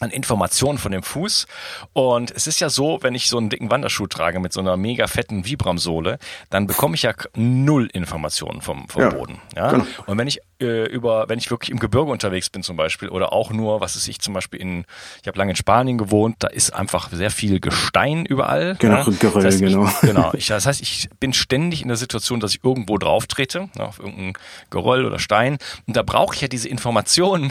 an 0.00 0.10
Informationen 0.10 0.78
von 0.78 0.92
dem 0.92 1.02
Fuß. 1.02 1.46
Und 1.92 2.30
es 2.30 2.46
ist 2.46 2.58
ja 2.60 2.70
so, 2.70 2.98
wenn 3.02 3.14
ich 3.14 3.28
so 3.28 3.36
einen 3.36 3.50
dicken 3.50 3.70
Wanderschuh 3.70 4.06
trage 4.06 4.40
mit 4.40 4.52
so 4.52 4.60
einer 4.60 4.76
mega 4.76 5.06
fetten 5.06 5.44
Vibram-Sohle, 5.44 6.18
dann 6.48 6.66
bekomme 6.66 6.94
ich 6.94 7.02
ja 7.02 7.12
null 7.36 7.88
Informationen 7.92 8.62
vom, 8.62 8.88
vom 8.88 9.02
ja, 9.02 9.10
Boden. 9.10 9.40
Ja? 9.54 9.70
Genau. 9.72 9.86
Und 10.06 10.18
wenn 10.18 10.26
ich 10.26 10.40
äh, 10.60 10.84
über, 10.84 11.28
wenn 11.28 11.38
ich 11.38 11.50
wirklich 11.50 11.70
im 11.70 11.78
Gebirge 11.78 12.10
unterwegs 12.10 12.50
bin 12.50 12.62
zum 12.62 12.76
Beispiel 12.76 13.08
oder 13.08 13.32
auch 13.32 13.50
nur, 13.50 13.80
was 13.80 13.96
ist 13.96 14.08
ich 14.08 14.20
zum 14.20 14.34
Beispiel 14.34 14.60
in, 14.60 14.84
ich 15.20 15.28
habe 15.28 15.38
lange 15.38 15.52
in 15.52 15.56
Spanien 15.56 15.98
gewohnt, 15.98 16.36
da 16.40 16.48
ist 16.48 16.74
einfach 16.74 17.10
sehr 17.10 17.30
viel 17.30 17.60
Gestein 17.60 18.24
überall. 18.24 18.76
Genau, 18.78 18.98
ja? 18.98 19.04
Geröll, 19.18 19.42
das 19.42 19.54
heißt, 19.54 19.60
genau. 19.60 19.86
Ich, 19.86 20.00
genau. 20.00 20.32
Ich, 20.34 20.46
das 20.48 20.66
heißt, 20.66 20.80
ich 20.80 21.08
bin 21.18 21.32
ständig 21.32 21.82
in 21.82 21.88
der 21.88 21.96
Situation, 21.96 22.40
dass 22.40 22.54
ich 22.54 22.64
irgendwo 22.64 22.98
drauf 22.98 23.26
trete, 23.26 23.68
ja, 23.76 23.86
auf 23.86 23.98
irgendein 23.98 24.34
Geröll 24.70 25.04
oder 25.04 25.18
Stein. 25.18 25.58
Und 25.86 25.96
da 25.96 26.02
brauche 26.02 26.34
ich 26.34 26.40
ja 26.40 26.48
diese 26.48 26.68
Informationen, 26.68 27.50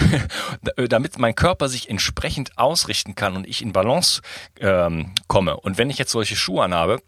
damit 0.89 1.17
mein 1.19 1.35
Körper 1.35 1.69
sich 1.69 1.89
entsprechend 1.89 2.57
ausrichten 2.57 3.15
kann 3.15 3.35
und 3.35 3.47
ich 3.47 3.61
in 3.61 3.73
Balance 3.73 4.21
ähm, 4.59 5.11
komme. 5.27 5.57
Und 5.57 5.77
wenn 5.77 5.89
ich 5.89 5.97
jetzt 5.97 6.11
solche 6.11 6.35
Schuhe 6.35 6.63
anhabe, 6.63 7.01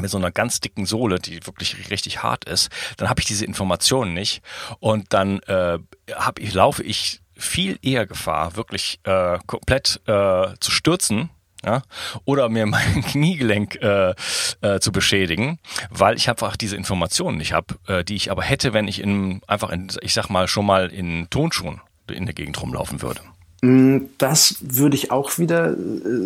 mit 0.00 0.10
so 0.10 0.18
einer 0.18 0.30
ganz 0.30 0.60
dicken 0.60 0.86
Sohle, 0.86 1.18
die 1.18 1.46
wirklich 1.46 1.90
richtig 1.90 2.22
hart 2.22 2.44
ist, 2.44 2.70
dann 2.96 3.08
habe 3.08 3.20
ich 3.20 3.26
diese 3.26 3.44
Informationen 3.44 4.14
nicht 4.14 4.42
und 4.78 5.12
dann 5.12 5.40
äh, 5.40 5.78
hab 6.14 6.38
ich, 6.38 6.52
laufe 6.54 6.82
ich 6.82 7.20
viel 7.36 7.78
eher 7.82 8.06
Gefahr, 8.06 8.56
wirklich 8.56 9.00
äh, 9.04 9.38
komplett 9.46 10.00
äh, 10.06 10.54
zu 10.60 10.70
stürzen, 10.70 11.30
ja, 11.64 11.82
oder 12.24 12.48
mir 12.48 12.66
mein 12.66 13.02
Kniegelenk 13.02 13.76
äh, 13.76 14.14
äh, 14.60 14.80
zu 14.80 14.92
beschädigen, 14.92 15.58
weil 15.90 16.16
ich 16.16 16.28
einfach 16.28 16.56
diese 16.56 16.76
Informationen 16.76 17.38
nicht 17.38 17.52
habe, 17.52 17.74
äh, 17.86 18.04
die 18.04 18.16
ich 18.16 18.30
aber 18.30 18.42
hätte, 18.42 18.72
wenn 18.72 18.88
ich 18.88 19.00
in 19.00 19.40
einfach 19.46 19.70
in, 19.70 19.88
ich 20.00 20.14
sag 20.14 20.28
mal 20.28 20.48
schon 20.48 20.66
mal 20.66 20.88
in 20.88 21.28
Tonschuhen 21.30 21.80
in 22.10 22.24
der 22.24 22.34
Gegend 22.34 22.60
rumlaufen 22.60 23.02
würde. 23.02 23.20
Mm, 23.66 24.10
das 24.18 24.58
würde 24.60 24.94
ich 24.94 25.10
auch 25.10 25.38
wieder 25.38 25.72
äh, 25.72 25.76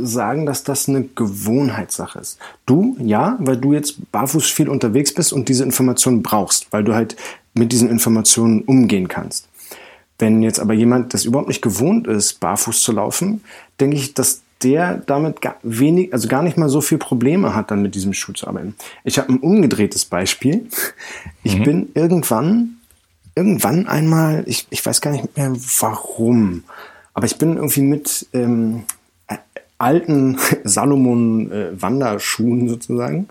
sagen, 0.02 0.44
dass 0.44 0.62
das 0.62 0.90
eine 0.90 1.04
Gewohnheitssache 1.04 2.18
ist. 2.18 2.38
Du, 2.66 2.98
ja, 3.00 3.38
weil 3.40 3.56
du 3.56 3.72
jetzt 3.72 4.12
barfuß 4.12 4.50
viel 4.50 4.68
unterwegs 4.68 5.14
bist 5.14 5.32
und 5.32 5.48
diese 5.48 5.64
Informationen 5.64 6.22
brauchst, 6.22 6.70
weil 6.70 6.84
du 6.84 6.94
halt 6.94 7.16
mit 7.54 7.72
diesen 7.72 7.88
Informationen 7.88 8.60
umgehen 8.60 9.08
kannst. 9.08 9.48
Wenn 10.18 10.42
jetzt 10.42 10.60
aber 10.60 10.74
jemand 10.74 11.14
das 11.14 11.24
überhaupt 11.24 11.48
nicht 11.48 11.62
gewohnt 11.62 12.06
ist, 12.06 12.40
barfuß 12.40 12.82
zu 12.82 12.92
laufen, 12.92 13.42
denke 13.80 13.96
ich, 13.96 14.12
dass 14.12 14.42
der 14.62 14.96
damit 15.06 15.40
gar 15.40 15.56
wenig, 15.62 16.12
also 16.12 16.28
gar 16.28 16.42
nicht 16.42 16.58
mal 16.58 16.68
so 16.68 16.82
viel 16.82 16.98
Probleme 16.98 17.54
hat, 17.54 17.70
dann 17.70 17.80
mit 17.80 17.94
diesem 17.94 18.12
Schuh 18.12 18.34
zu 18.34 18.46
arbeiten. 18.48 18.74
Ich 19.02 19.18
habe 19.18 19.32
ein 19.32 19.38
umgedrehtes 19.38 20.04
Beispiel. 20.04 20.66
Ich 21.42 21.58
mhm. 21.58 21.62
bin 21.62 21.88
irgendwann, 21.94 22.76
irgendwann 23.34 23.86
einmal, 23.86 24.42
ich, 24.44 24.66
ich 24.68 24.84
weiß 24.84 25.00
gar 25.00 25.10
nicht 25.10 25.38
mehr 25.38 25.56
warum, 25.78 26.64
aber 27.20 27.26
ich 27.26 27.36
bin 27.36 27.56
irgendwie 27.56 27.82
mit 27.82 28.28
ähm, 28.32 28.84
alten 29.76 30.38
Salomon-Wanderschuhen 30.64 32.64
äh, 32.64 32.68
sozusagen, 32.70 33.28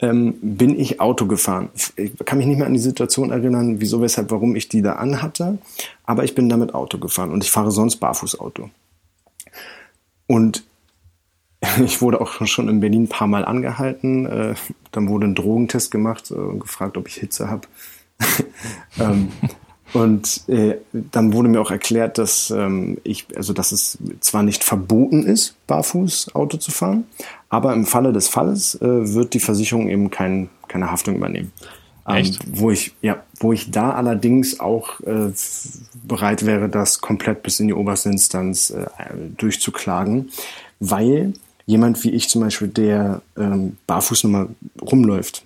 ähm, 0.00 0.34
bin 0.42 0.78
ich 0.78 1.00
Auto 1.00 1.24
gefahren. 1.24 1.70
Ich, 1.74 1.92
ich, 1.96 2.12
kann 2.26 2.36
mich 2.36 2.46
nicht 2.46 2.58
mehr 2.58 2.66
an 2.66 2.74
die 2.74 2.80
Situation 2.80 3.30
erinnern, 3.30 3.80
wieso, 3.80 4.02
weshalb, 4.02 4.30
warum 4.30 4.54
ich 4.54 4.68
die 4.68 4.82
da 4.82 4.96
anhatte, 4.96 5.56
aber 6.04 6.24
ich 6.24 6.34
bin 6.34 6.50
damit 6.50 6.74
Auto 6.74 6.98
gefahren 6.98 7.30
und 7.30 7.42
ich 7.42 7.50
fahre 7.50 7.70
sonst 7.70 7.96
Barfußauto. 7.96 8.68
Und 10.26 10.64
ich 11.82 12.02
wurde 12.02 12.20
auch 12.20 12.46
schon 12.46 12.68
in 12.68 12.80
Berlin 12.80 13.04
ein 13.04 13.08
paar 13.08 13.28
Mal 13.28 13.46
angehalten. 13.46 14.26
Äh, 14.26 14.54
dann 14.90 15.08
wurde 15.08 15.26
ein 15.26 15.34
Drogentest 15.34 15.90
gemacht 15.90 16.30
und 16.30 16.56
äh, 16.56 16.58
gefragt, 16.58 16.98
ob 16.98 17.08
ich 17.08 17.14
Hitze 17.14 17.48
habe. 17.48 17.66
ähm, 19.00 19.32
und 19.92 20.48
äh, 20.48 20.76
dann 20.92 21.32
wurde 21.32 21.48
mir 21.48 21.60
auch 21.60 21.70
erklärt, 21.70 22.18
dass 22.18 22.50
ähm, 22.50 22.98
ich, 23.04 23.26
also 23.36 23.52
dass 23.52 23.72
es 23.72 23.98
zwar 24.20 24.42
nicht 24.42 24.64
verboten 24.64 25.24
ist, 25.24 25.54
barfuß 25.66 26.34
Auto 26.34 26.56
zu 26.56 26.70
fahren, 26.70 27.04
aber 27.48 27.72
im 27.74 27.84
Falle 27.84 28.12
des 28.12 28.28
Falles 28.28 28.74
äh, 28.76 29.14
wird 29.14 29.34
die 29.34 29.40
Versicherung 29.40 29.88
eben 29.88 30.10
kein, 30.10 30.48
keine 30.68 30.90
Haftung 30.90 31.16
übernehmen. 31.16 31.52
Ähm, 32.08 32.34
wo 32.50 32.70
ich, 32.70 32.94
ja, 33.00 33.22
wo 33.38 33.52
ich 33.52 33.70
da 33.70 33.92
allerdings 33.92 34.58
auch 34.58 35.00
äh, 35.00 35.32
bereit 36.02 36.44
wäre, 36.44 36.68
das 36.68 37.00
komplett 37.00 37.44
bis 37.44 37.60
in 37.60 37.68
die 37.68 37.74
oberste 37.74 38.08
Instanz 38.08 38.70
äh, 38.70 38.86
durchzuklagen, 39.36 40.30
weil 40.80 41.34
jemand 41.66 42.02
wie 42.02 42.10
ich 42.10 42.28
zum 42.28 42.40
Beispiel, 42.40 42.68
der 42.68 43.22
ähm, 43.36 43.76
barfuß 43.86 44.24
nochmal 44.24 44.48
rumläuft, 44.80 45.44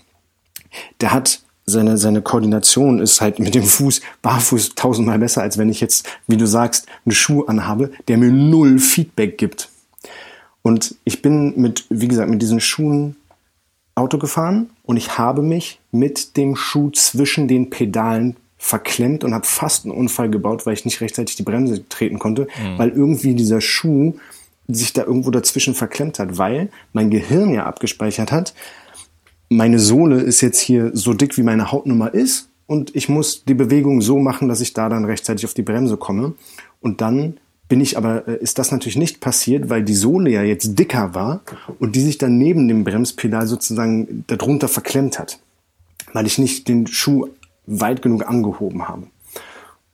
der 1.00 1.12
hat 1.12 1.42
seine, 1.66 1.98
seine 1.98 2.22
Koordination 2.22 3.00
ist 3.00 3.20
halt 3.20 3.40
mit 3.40 3.54
dem 3.54 3.64
Fuß 3.64 4.00
barfuß 4.22 4.76
tausendmal 4.76 5.18
besser, 5.18 5.42
als 5.42 5.58
wenn 5.58 5.68
ich 5.68 5.80
jetzt, 5.80 6.08
wie 6.28 6.36
du 6.36 6.46
sagst, 6.46 6.86
einen 7.04 7.12
Schuh 7.12 7.44
anhabe, 7.44 7.90
der 8.06 8.18
mir 8.18 8.30
null 8.30 8.78
Feedback 8.78 9.36
gibt. 9.36 9.68
Und 10.62 10.94
ich 11.04 11.22
bin 11.22 11.54
mit, 11.60 11.84
wie 11.90 12.08
gesagt, 12.08 12.30
mit 12.30 12.40
diesen 12.40 12.60
Schuhen 12.60 13.16
Auto 13.96 14.18
gefahren 14.18 14.70
und 14.84 14.96
ich 14.96 15.18
habe 15.18 15.42
mich 15.42 15.80
mit 15.90 16.36
dem 16.36 16.54
Schuh 16.54 16.90
zwischen 16.90 17.48
den 17.48 17.70
Pedalen 17.70 18.36
verklemmt 18.58 19.24
und 19.24 19.34
habe 19.34 19.46
fast 19.46 19.84
einen 19.84 19.94
Unfall 19.94 20.28
gebaut, 20.28 20.66
weil 20.66 20.74
ich 20.74 20.84
nicht 20.84 21.00
rechtzeitig 21.00 21.36
die 21.36 21.42
Bremse 21.42 21.88
treten 21.88 22.18
konnte, 22.18 22.42
mhm. 22.42 22.78
weil 22.78 22.90
irgendwie 22.90 23.34
dieser 23.34 23.60
Schuh 23.60 24.14
sich 24.68 24.92
da 24.92 25.02
irgendwo 25.02 25.30
dazwischen 25.30 25.74
verklemmt 25.74 26.18
hat, 26.18 26.38
weil 26.38 26.68
mein 26.92 27.10
Gehirn 27.10 27.54
ja 27.54 27.64
abgespeichert 27.64 28.32
hat, 28.32 28.54
meine 29.48 29.78
Sohle 29.78 30.20
ist 30.20 30.40
jetzt 30.40 30.60
hier 30.60 30.90
so 30.94 31.14
dick, 31.14 31.36
wie 31.36 31.42
meine 31.42 31.70
Hautnummer 31.72 32.12
ist 32.12 32.48
und 32.66 32.94
ich 32.96 33.08
muss 33.08 33.44
die 33.44 33.54
Bewegung 33.54 34.00
so 34.00 34.18
machen, 34.18 34.48
dass 34.48 34.60
ich 34.60 34.72
da 34.72 34.88
dann 34.88 35.04
rechtzeitig 35.04 35.44
auf 35.44 35.54
die 35.54 35.62
Bremse 35.62 35.96
komme. 35.96 36.34
Und 36.80 37.00
dann 37.00 37.38
bin 37.68 37.80
ich 37.80 37.96
aber, 37.96 38.26
äh, 38.28 38.36
ist 38.38 38.58
das 38.58 38.72
natürlich 38.72 38.96
nicht 38.96 39.20
passiert, 39.20 39.68
weil 39.70 39.82
die 39.82 39.94
Sohle 39.94 40.30
ja 40.30 40.42
jetzt 40.42 40.78
dicker 40.78 41.14
war 41.14 41.42
und 41.78 41.96
die 41.96 42.00
sich 42.00 42.18
dann 42.18 42.38
neben 42.38 42.68
dem 42.68 42.84
Bremspedal 42.84 43.46
sozusagen 43.46 44.24
darunter 44.26 44.68
verklemmt 44.68 45.18
hat, 45.18 45.38
weil 46.12 46.26
ich 46.26 46.38
nicht 46.38 46.68
den 46.68 46.86
Schuh 46.86 47.28
weit 47.66 48.02
genug 48.02 48.28
angehoben 48.28 48.88
habe. 48.88 49.06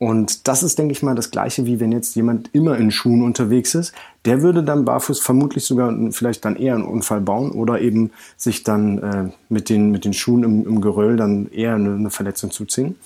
Und 0.03 0.49
das 0.49 0.65
ist, 0.65 0.81
denke 0.81 0.91
ich 0.91 1.05
mal, 1.05 1.15
das 1.15 1.31
Gleiche, 1.31 1.65
wie 1.65 1.79
wenn 1.79 1.93
jetzt 1.93 2.17
jemand 2.17 2.51
immer 2.53 2.77
in 2.77 2.91
Schuhen 2.91 3.23
unterwegs 3.23 3.77
ist. 3.77 3.95
Der 4.25 4.43
würde 4.43 4.65
dann 4.65 4.85
barfuß 4.85 5.21
vermutlich 5.21 5.65
sogar 5.65 5.97
vielleicht 6.11 6.45
dann 6.45 6.57
eher 6.57 6.75
einen 6.75 6.83
Unfall 6.83 7.21
bauen 7.21 7.53
oder 7.53 7.81
eben 7.81 8.11
sich 8.37 8.65
dann 8.65 8.99
äh, 8.99 9.31
mit, 9.49 9.69
den, 9.69 9.93
mit 9.93 10.05
den 10.05 10.13
Schuhen 10.13 10.43
im, 10.43 10.67
im 10.67 10.81
Geröll 10.81 11.17
dann 11.17 11.49
eher 11.53 11.77
eine, 11.77 11.95
eine 11.95 12.11
Verletzung 12.11 12.51
zuziehen. 12.51 12.97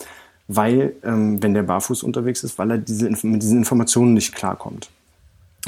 Weil, 0.49 0.95
ähm, 1.05 1.43
wenn 1.43 1.53
der 1.53 1.65
barfuß 1.65 2.03
unterwegs 2.03 2.43
ist, 2.43 2.59
weil 2.59 2.71
er 2.71 2.79
diese, 2.79 3.11
mit 3.11 3.43
diesen 3.43 3.59
Informationen 3.59 4.15
nicht 4.15 4.35
klarkommt. 4.35 4.89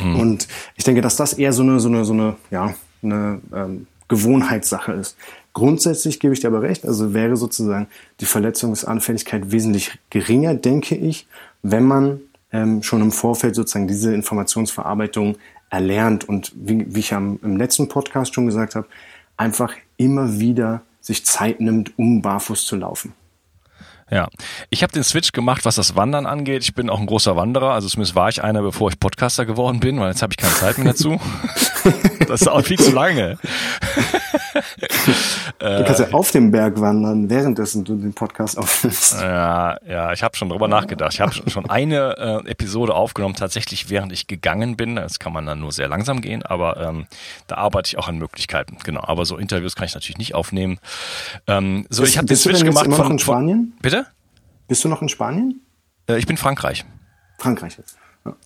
Mhm. 0.01 0.19
Und 0.19 0.49
ich 0.77 0.85
denke, 0.85 1.03
dass 1.03 1.17
das 1.17 1.35
eher 1.35 1.53
so 1.53 1.63
eine, 1.63 1.79
so 1.79 1.91
eine, 1.91 2.07
so 2.07 2.15
eine, 2.15 2.37
ja, 2.51 2.75
eine 3.03 3.43
ähm, 3.55 3.87
Gewohnheitssache 4.09 4.93
ist. 4.93 5.15
Grundsätzlich 5.53 6.21
gebe 6.21 6.35
ich 6.35 6.41
dir 6.41 6.49
aber 6.49 6.63
recht, 6.63 6.85
also 6.85 7.15
wäre 7.15 7.37
sozusagen 7.37 7.89
die 8.21 8.27
Verletzungsanfälligkeit 8.27 9.51
wesentlich 9.51 9.99
geringer, 10.11 10.55
denke 10.55 10.95
ich, 10.95 11.27
wenn 11.63 11.85
man 11.85 12.21
ähm, 12.53 12.83
schon 12.83 13.03
im 13.03 13.13
Vorfeld 13.13 13.55
sozusagen 13.55 13.89
diese 13.89 14.15
Informationsverarbeitung 14.15 15.37
erlernt 15.71 16.29
und 16.29 16.53
wie, 16.55 16.95
wie 16.95 17.01
ich 17.01 17.13
am, 17.13 17.39
im 17.43 17.57
letzten 17.57 17.89
Podcast 17.89 18.35
schon 18.35 18.47
gesagt 18.47 18.75
habe, 18.75 18.87
einfach 19.37 19.75
immer 19.97 20.39
wieder 20.39 20.83
sich 21.01 21.25
Zeit 21.25 21.61
nimmt, 21.61 21.99
um 21.99 22.23
barfuß 22.23 22.67
zu 22.67 22.77
laufen. 22.77 23.13
Ja, 24.11 24.29
ich 24.71 24.83
habe 24.83 24.93
den 24.93 25.05
Switch 25.05 25.33
gemacht, 25.33 25.67
was 25.67 25.75
das 25.75 25.95
Wandern 25.95 26.25
angeht. 26.25 26.63
Ich 26.63 26.75
bin 26.75 26.89
auch 26.89 26.99
ein 26.99 27.07
großer 27.07 27.37
Wanderer, 27.37 27.73
also 27.73 27.89
zumindest 27.89 28.15
war 28.15 28.31
ich 28.31 28.43
einer, 28.43 28.63
bevor 28.63 28.91
ich 28.91 28.99
Podcaster 28.99 29.45
geworden 29.45 29.81
bin, 29.81 30.01
weil 30.01 30.09
jetzt 30.09 30.23
habe 30.23 30.33
ich 30.33 30.39
keine 30.39 30.55
Zeit 30.55 30.79
mehr 30.79 30.93
dazu. 30.93 31.21
das 32.27 32.43
ist 32.43 32.49
auch 32.49 32.63
viel 32.63 32.79
zu 32.79 32.91
lange. 32.93 33.39
du 35.59 35.85
kannst 35.85 36.01
ja 36.01 36.09
auf 36.13 36.31
dem 36.31 36.51
Berg 36.51 36.81
wandern, 36.81 37.29
währenddessen 37.31 37.85
du 37.85 37.97
den 37.97 38.13
Podcast 38.13 38.59
aufnimmst. 38.59 39.21
Ja, 39.21 39.79
ja, 39.87 40.13
ich 40.13 40.23
habe 40.23 40.37
schon 40.37 40.49
drüber 40.49 40.69
nachgedacht. 40.69 41.15
Ich 41.15 41.21
habe 41.21 41.33
schon 41.33 41.69
eine 41.69 42.43
äh, 42.47 42.51
Episode 42.51 42.95
aufgenommen, 42.95 43.35
tatsächlich 43.35 43.91
während 43.91 44.13
ich 44.13 44.27
gegangen 44.27 44.77
bin. 44.77 44.97
Das 44.97 45.19
kann 45.19 45.33
man 45.33 45.47
dann 45.47 45.61
nur 45.61 45.73
sehr 45.73 45.89
langsam 45.89 46.21
gehen, 46.21 46.43
aber 46.43 46.77
ähm, 46.79 47.07
da 47.47 47.57
arbeite 47.57 47.89
ich 47.89 47.99
auch 47.99 48.09
an 48.09 48.19
Möglichkeiten. 48.19 48.79
Genau, 48.85 49.03
aber 49.03 49.25
so 49.25 49.37
Interviews 49.37 49.77
kann 49.77 49.87
ich 49.87 49.95
natürlich 49.95 50.19
nicht 50.19 50.35
aufnehmen. 50.35 50.79
Ähm, 51.47 51.87
so, 51.91 52.03
bist, 52.03 52.13
ich 52.13 52.19
habe 52.19 52.27
den 52.27 52.37
Switch 52.37 52.65
gemacht 52.65 52.87
von, 52.87 52.95
von 52.95 53.19
Spanien. 53.19 53.75
Bitte? 53.81 54.07
Bist 54.67 54.85
du 54.85 54.89
noch 54.89 55.03
in 55.03 55.09
Spanien? 55.09 55.61
Äh, 56.09 56.19
ich 56.19 56.27
bin 56.27 56.37
Frankreich. 56.37 56.85
Frankreich 57.39 57.79
jetzt. 57.79 57.97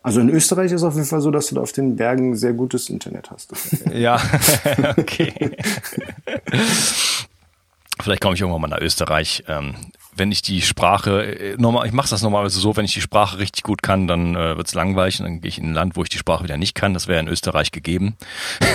Also 0.03 0.21
in 0.21 0.29
Österreich 0.29 0.67
ist 0.67 0.81
es 0.81 0.83
auf 0.83 0.95
jeden 0.95 1.07
Fall 1.07 1.21
so, 1.21 1.31
dass 1.31 1.49
du 1.49 1.55
da 1.55 1.61
auf 1.61 1.73
den 1.73 1.97
Bergen 1.97 2.37
sehr 2.37 2.53
gutes 2.53 2.89
Internet 2.89 3.31
hast. 3.31 3.53
ja, 3.93 4.21
okay. 4.97 5.57
Vielleicht 8.01 8.21
komme 8.21 8.35
ich 8.35 8.41
irgendwann 8.41 8.63
mal 8.63 8.69
nach 8.69 8.81
Österreich. 8.81 9.45
Ähm, 9.49 9.75
wenn 10.15 10.31
ich 10.31 10.43
die 10.43 10.61
Sprache, 10.61 11.25
äh, 11.25 11.57
normal, 11.57 11.87
ich 11.87 11.93
mache 11.93 12.11
das 12.11 12.23
normalerweise 12.23 12.61
so, 12.61 12.77
wenn 12.77 12.85
ich 12.85 12.93
die 12.93 13.01
Sprache 13.01 13.39
richtig 13.39 13.63
gut 13.63 13.83
kann, 13.83 14.07
dann 14.07 14.35
äh, 14.35 14.57
wird 14.57 14.67
es 14.67 14.75
langweilig 14.75 15.21
und 15.21 15.27
dann 15.27 15.41
gehe 15.41 15.49
ich 15.49 15.59
in 15.59 15.71
ein 15.71 15.75
Land, 15.75 15.97
wo 15.97 16.03
ich 16.03 16.09
die 16.11 16.19
Sprache 16.19 16.45
wieder 16.45 16.59
nicht 16.59 16.75
kann. 16.75 16.95
Das 16.95 17.09
wäre 17.09 17.21
in 17.21 17.29
Österreich 17.29 17.73
gegeben. 17.73 18.17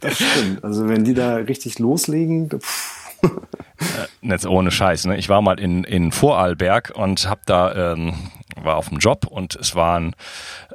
das 0.00 0.16
stimmt. 0.16 0.62
Also 0.62 0.88
wenn 0.88 1.04
die 1.04 1.14
da 1.14 1.36
richtig 1.36 1.78
loslegen, 1.78 2.50
pff 2.50 2.93
äh, 3.24 4.28
jetzt 4.28 4.46
ohne 4.46 4.70
Scheiß. 4.70 5.06
Ne? 5.06 5.16
Ich 5.16 5.28
war 5.28 5.42
mal 5.42 5.58
in, 5.58 5.84
in 5.84 6.12
Vorarlberg 6.12 6.92
und 6.94 7.28
hab 7.28 7.44
da 7.46 7.92
ähm, 7.92 8.14
war 8.56 8.76
auf 8.76 8.88
dem 8.88 8.98
Job 8.98 9.26
und 9.26 9.56
es 9.56 9.74
waren 9.74 10.14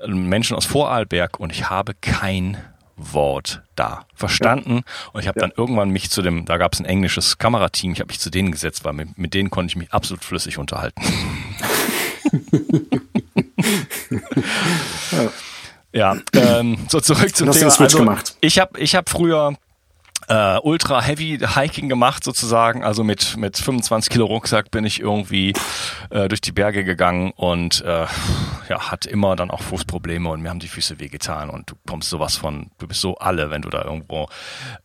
Menschen 0.05 0.55
aus 0.55 0.65
Vorarlberg 0.65 1.39
und 1.39 1.51
ich 1.51 1.69
habe 1.69 1.93
kein 1.93 2.57
Wort 2.97 3.61
da 3.75 4.05
verstanden 4.13 4.83
ja. 4.85 5.09
und 5.13 5.21
ich 5.21 5.27
habe 5.27 5.39
ja. 5.39 5.47
dann 5.47 5.55
irgendwann 5.55 5.89
mich 5.89 6.09
zu 6.09 6.21
dem, 6.21 6.45
da 6.45 6.57
gab 6.57 6.73
es 6.73 6.79
ein 6.79 6.85
englisches 6.85 7.37
Kamerateam, 7.37 7.93
ich 7.93 8.01
habe 8.01 8.09
mich 8.09 8.19
zu 8.19 8.29
denen 8.29 8.51
gesetzt, 8.51 8.83
weil 8.83 8.93
mit, 8.93 9.17
mit 9.17 9.33
denen 9.33 9.49
konnte 9.49 9.71
ich 9.71 9.77
mich 9.77 9.93
absolut 9.93 10.25
flüssig 10.25 10.57
unterhalten. 10.57 11.01
ja, 15.93 16.17
ähm, 16.33 16.77
so 16.89 16.99
zurück 16.99 17.33
zum 17.35 17.51
Thema. 17.51 17.79
Also, 17.79 17.99
gemacht. 17.99 18.35
ich 18.41 18.59
habe 18.59 18.77
ich 18.79 18.95
hab 18.95 19.09
früher 19.09 19.55
äh, 20.29 20.59
ultra 20.61 21.01
heavy 21.01 21.39
Hiking 21.39 21.89
gemacht 21.89 22.23
sozusagen. 22.23 22.83
Also 22.83 23.03
mit, 23.03 23.35
mit 23.35 23.57
25 23.57 24.09
Kilo 24.09 24.25
Rucksack 24.25 24.71
bin 24.71 24.85
ich 24.85 24.99
irgendwie 24.99 25.53
äh, 26.11 26.27
durch 26.27 26.41
die 26.41 26.51
Berge 26.51 26.83
gegangen 26.83 27.31
und 27.35 27.81
äh, 27.81 28.05
ja, 28.69 28.91
hat 28.91 29.05
immer 29.05 29.35
dann 29.35 29.51
auch 29.51 29.61
Fußprobleme 29.61 30.29
und 30.29 30.41
mir 30.41 30.49
haben 30.49 30.59
die 30.59 30.67
Füße 30.67 30.99
wehgetan 30.99 31.49
und 31.49 31.71
du 31.71 31.75
kommst 31.87 32.09
sowas 32.09 32.37
von, 32.37 32.71
du 32.77 32.87
bist 32.87 33.01
so 33.01 33.15
alle, 33.15 33.49
wenn 33.49 33.63
du 33.63 33.69
da 33.69 33.83
irgendwo 33.83 34.29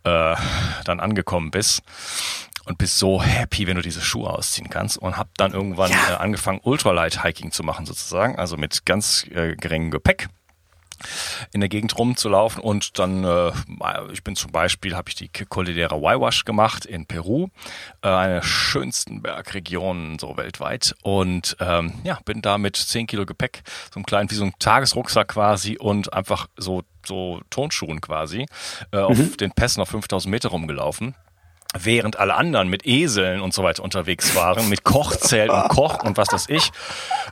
äh, 0.05 0.35
dann 0.85 1.01
angekommen 1.01 1.51
bist 1.51 1.83
und 2.65 2.79
bist 2.79 2.99
so 2.99 3.23
happy, 3.23 3.67
wenn 3.67 3.77
du 3.77 3.83
diese 3.83 4.01
Schuhe 4.01 4.31
ausziehen 4.31 4.71
kannst 4.71 4.97
und 4.97 5.19
hab 5.19 5.29
dann 5.37 5.53
irgendwann 5.53 5.91
ja. 5.91 6.15
äh, 6.15 6.17
angefangen 6.17 6.61
Ultralight 6.63 7.23
Hiking 7.23 7.53
zu 7.53 7.63
machen 7.63 7.85
sozusagen, 7.85 8.39
also 8.39 8.57
mit 8.57 8.87
ganz 8.87 9.27
äh, 9.31 9.55
geringem 9.57 9.91
Gepäck 9.91 10.29
in 11.53 11.61
der 11.61 11.69
Gegend 11.69 11.99
rumzulaufen. 11.99 12.63
Und 12.63 12.99
dann, 12.99 13.25
äh, 13.25 13.53
ich 14.13 14.23
bin 14.25 14.37
zum 14.37 14.53
Beispiel, 14.53 14.95
habe 14.95 15.09
ich 15.09 15.15
die 15.15 15.29
Cordillera 15.29 15.97
Huayhuash 15.97 16.45
gemacht 16.45 16.85
in 16.85 17.07
Peru, 17.07 17.49
äh, 18.03 18.09
eine 18.09 18.35
der 18.35 18.43
schönsten 18.43 19.23
Bergregionen 19.23 20.19
so 20.19 20.37
weltweit. 20.37 20.95
Und 21.03 21.57
ähm, 21.61 21.95
ja, 22.05 22.19
bin 22.25 22.43
da 22.43 22.59
mit 22.59 22.77
10 22.77 23.07
Kilo 23.07 23.27
Gepäck, 23.27 23.63
so 23.93 23.97
einem 23.97 24.07
kleinen, 24.07 24.31
wie 24.31 24.35
so 24.35 24.45
ein 24.45 24.53
Tagesrucksack 24.59 25.29
quasi 25.29 25.77
und 25.79 26.13
einfach 26.13 26.49
so 26.57 26.83
so 27.07 27.43
Tonschuhen 27.51 28.01
quasi 28.01 28.47
äh, 28.91 28.97
mhm. 28.97 29.05
auf 29.05 29.37
den 29.37 29.53
Pässen 29.53 29.83
auf 29.83 29.91
5000 29.91 30.31
Meter 30.31 30.49
rumgelaufen 30.49 31.15
während 31.79 32.19
alle 32.19 32.35
anderen 32.35 32.69
mit 32.69 32.87
Eseln 32.87 33.41
und 33.41 33.53
so 33.53 33.63
weiter 33.63 33.83
unterwegs 33.83 34.35
waren, 34.35 34.69
mit 34.69 34.85
Kochzelt 34.85 35.51
und 35.51 35.69
Koch 35.69 36.03
und 36.03 36.17
was 36.17 36.29
das 36.29 36.49
ich. 36.49 36.71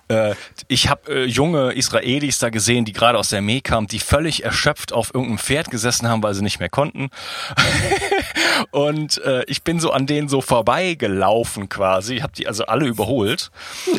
Äh, 0.08 0.34
ich 0.68 0.88
habe 0.88 1.22
äh, 1.22 1.24
junge 1.24 1.72
Israelis 1.72 2.38
da 2.38 2.50
gesehen, 2.50 2.84
die 2.84 2.92
gerade 2.92 3.18
aus 3.18 3.30
der 3.30 3.38
Armee 3.38 3.60
kamen, 3.60 3.86
die 3.86 4.00
völlig 4.00 4.44
erschöpft 4.44 4.92
auf 4.92 5.14
irgendeinem 5.14 5.38
Pferd 5.38 5.70
gesessen 5.70 6.08
haben, 6.08 6.22
weil 6.22 6.34
sie 6.34 6.42
nicht 6.42 6.58
mehr 6.58 6.68
konnten. 6.68 7.10
und 8.70 9.18
äh, 9.22 9.44
ich 9.46 9.62
bin 9.62 9.80
so 9.80 9.92
an 9.92 10.06
denen 10.06 10.28
so 10.28 10.40
vorbeigelaufen 10.40 11.68
quasi, 11.68 12.18
habe 12.18 12.32
die 12.32 12.46
also 12.46 12.66
alle 12.66 12.86
überholt 12.86 13.50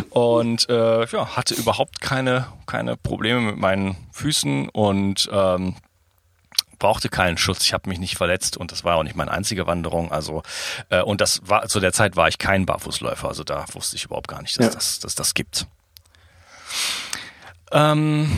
und 0.10 0.70
äh, 0.70 1.06
ja, 1.06 1.36
hatte 1.36 1.54
überhaupt 1.54 2.02
keine, 2.02 2.48
keine 2.66 2.98
Probleme 2.98 3.42
mit 3.42 3.58
meinen 3.58 3.96
Füßen 4.12 4.70
und 4.70 5.30
ähm, 5.32 5.76
brauchte 6.84 7.08
keinen 7.08 7.38
Schutz, 7.38 7.64
ich 7.64 7.72
habe 7.72 7.88
mich 7.88 7.98
nicht 7.98 8.18
verletzt 8.18 8.58
und 8.58 8.74
das 8.74 8.84
war 8.84 8.98
auch 8.98 9.04
nicht 9.04 9.16
meine 9.16 9.32
einzige 9.32 9.66
Wanderung. 9.68 10.12
Also 10.12 10.44
äh, 10.90 11.02
und 11.02 11.22
das 11.22 11.40
war 11.46 11.66
zu 11.70 11.80
der 11.80 11.94
Zeit 11.94 12.18
war 12.18 12.28
ich 12.28 12.38
kein 12.38 12.66
Barfußläufer, 12.66 13.30
also 13.30 13.46
da 13.46 13.64
wusste 13.72 13.96
ich 13.96 14.04
überhaupt 14.04 14.28
gar 14.28 14.42
nicht, 14.42 14.60
dass 14.60 14.66
ja. 14.66 14.74
das, 14.74 15.00
dass 15.00 15.16
das 15.16 15.34
gibt. 15.34 15.66
Ähm, 17.72 18.30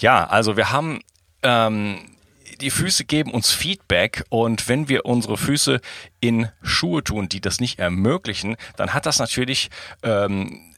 ja, 0.00 0.26
also 0.26 0.56
wir 0.56 0.72
haben 0.72 1.02
ähm, 1.44 2.16
die 2.60 2.70
Füße 2.70 3.04
geben 3.04 3.30
uns 3.30 3.52
Feedback 3.52 4.24
und 4.28 4.68
wenn 4.68 4.88
wir 4.88 5.06
unsere 5.06 5.36
Füße 5.36 5.80
in 6.18 6.48
Schuhe 6.62 7.04
tun, 7.04 7.28
die 7.28 7.40
das 7.40 7.60
nicht 7.60 7.78
ermöglichen, 7.78 8.56
dann 8.76 8.92
hat 8.92 9.06
das 9.06 9.20
natürlich 9.20 9.70
ähm, 10.02 10.74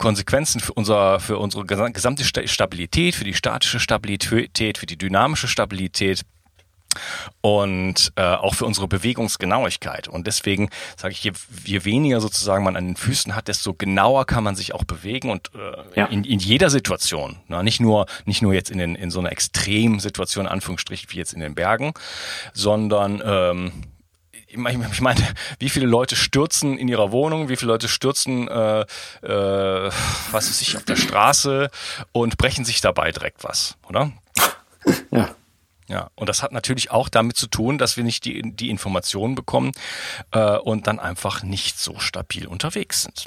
Konsequenzen 0.00 0.60
für, 0.60 0.72
unser, 0.72 1.20
für 1.20 1.38
unsere 1.38 1.64
gesamte 1.64 2.24
Stabilität, 2.24 3.14
für 3.14 3.24
die 3.24 3.34
statische 3.34 3.78
Stabilität, 3.78 4.78
für 4.78 4.86
die 4.86 4.96
dynamische 4.96 5.46
Stabilität 5.46 6.22
und 7.40 8.12
äh, 8.16 8.22
auch 8.22 8.54
für 8.54 8.66
unsere 8.66 8.88
Bewegungsgenauigkeit. 8.88 10.08
Und 10.08 10.26
deswegen 10.26 10.70
sage 10.96 11.12
ich, 11.12 11.22
je, 11.22 11.32
je 11.64 11.84
weniger 11.84 12.20
sozusagen 12.20 12.64
man 12.64 12.76
an 12.76 12.86
den 12.86 12.96
Füßen 12.96 13.36
hat, 13.36 13.48
desto 13.48 13.74
genauer 13.74 14.26
kann 14.26 14.42
man 14.42 14.56
sich 14.56 14.74
auch 14.74 14.84
bewegen 14.84 15.30
und 15.30 15.50
äh, 15.54 16.00
ja. 16.00 16.06
in, 16.06 16.24
in 16.24 16.40
jeder 16.40 16.70
Situation. 16.70 17.36
Na, 17.46 17.62
nicht 17.62 17.80
nur 17.80 18.06
nicht 18.24 18.42
nur 18.42 18.54
jetzt 18.54 18.70
in, 18.70 18.78
den, 18.78 18.96
in 18.96 19.10
so 19.10 19.20
einer 19.20 19.30
Extremsituation, 19.30 20.48
Anführungsstrich, 20.48 21.06
wie 21.10 21.18
jetzt 21.18 21.32
in 21.32 21.40
den 21.40 21.54
Bergen, 21.54 21.92
sondern 22.52 23.22
ähm, 23.24 23.72
ich 24.50 25.00
meine, 25.00 25.26
wie 25.58 25.68
viele 25.68 25.86
Leute 25.86 26.16
stürzen 26.16 26.76
in 26.76 26.88
ihrer 26.88 27.12
Wohnung, 27.12 27.48
wie 27.48 27.56
viele 27.56 27.72
Leute 27.72 27.88
stürzen, 27.88 28.48
äh, 28.48 28.80
äh, 28.80 29.90
was 30.30 30.48
weiß 30.48 30.60
ich, 30.62 30.76
auf 30.76 30.84
der 30.84 30.96
Straße 30.96 31.70
und 32.12 32.38
brechen 32.38 32.64
sich 32.64 32.80
dabei 32.80 33.12
direkt 33.12 33.44
was, 33.44 33.76
oder? 33.88 34.12
Ja. 35.10 35.30
Ja, 35.88 36.08
und 36.14 36.28
das 36.28 36.44
hat 36.44 36.52
natürlich 36.52 36.92
auch 36.92 37.08
damit 37.08 37.36
zu 37.36 37.48
tun, 37.48 37.76
dass 37.76 37.96
wir 37.96 38.04
nicht 38.04 38.24
die, 38.24 38.52
die 38.54 38.70
Informationen 38.70 39.34
bekommen 39.34 39.72
äh, 40.30 40.56
und 40.56 40.86
dann 40.86 41.00
einfach 41.00 41.42
nicht 41.42 41.80
so 41.80 41.98
stabil 41.98 42.46
unterwegs 42.46 43.02
sind. 43.02 43.26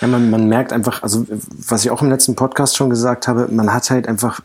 Ja, 0.00 0.06
man, 0.06 0.30
man 0.30 0.48
merkt 0.48 0.72
einfach, 0.72 1.02
also 1.02 1.26
was 1.28 1.84
ich 1.84 1.90
auch 1.90 2.02
im 2.02 2.08
letzten 2.10 2.36
Podcast 2.36 2.76
schon 2.76 2.88
gesagt 2.88 3.26
habe, 3.26 3.48
man 3.48 3.72
hat 3.72 3.90
halt 3.90 4.06
einfach, 4.06 4.40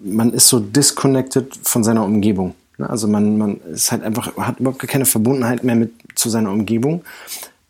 man 0.00 0.32
ist 0.32 0.48
so 0.48 0.58
disconnected 0.58 1.56
von 1.62 1.84
seiner 1.84 2.04
Umgebung. 2.04 2.54
Ne? 2.80 2.90
Also 2.90 3.08
man, 3.08 3.38
man 3.38 3.60
ist 3.72 3.92
halt 3.92 4.02
einfach, 4.02 4.36
hat 4.36 4.60
überhaupt 4.60 4.86
keine 4.86 5.06
Verbundenheit 5.06 5.64
mehr 5.64 5.76
mit 5.76 5.92
zu 6.14 6.28
seiner 6.28 6.50
Umgebung. 6.50 7.02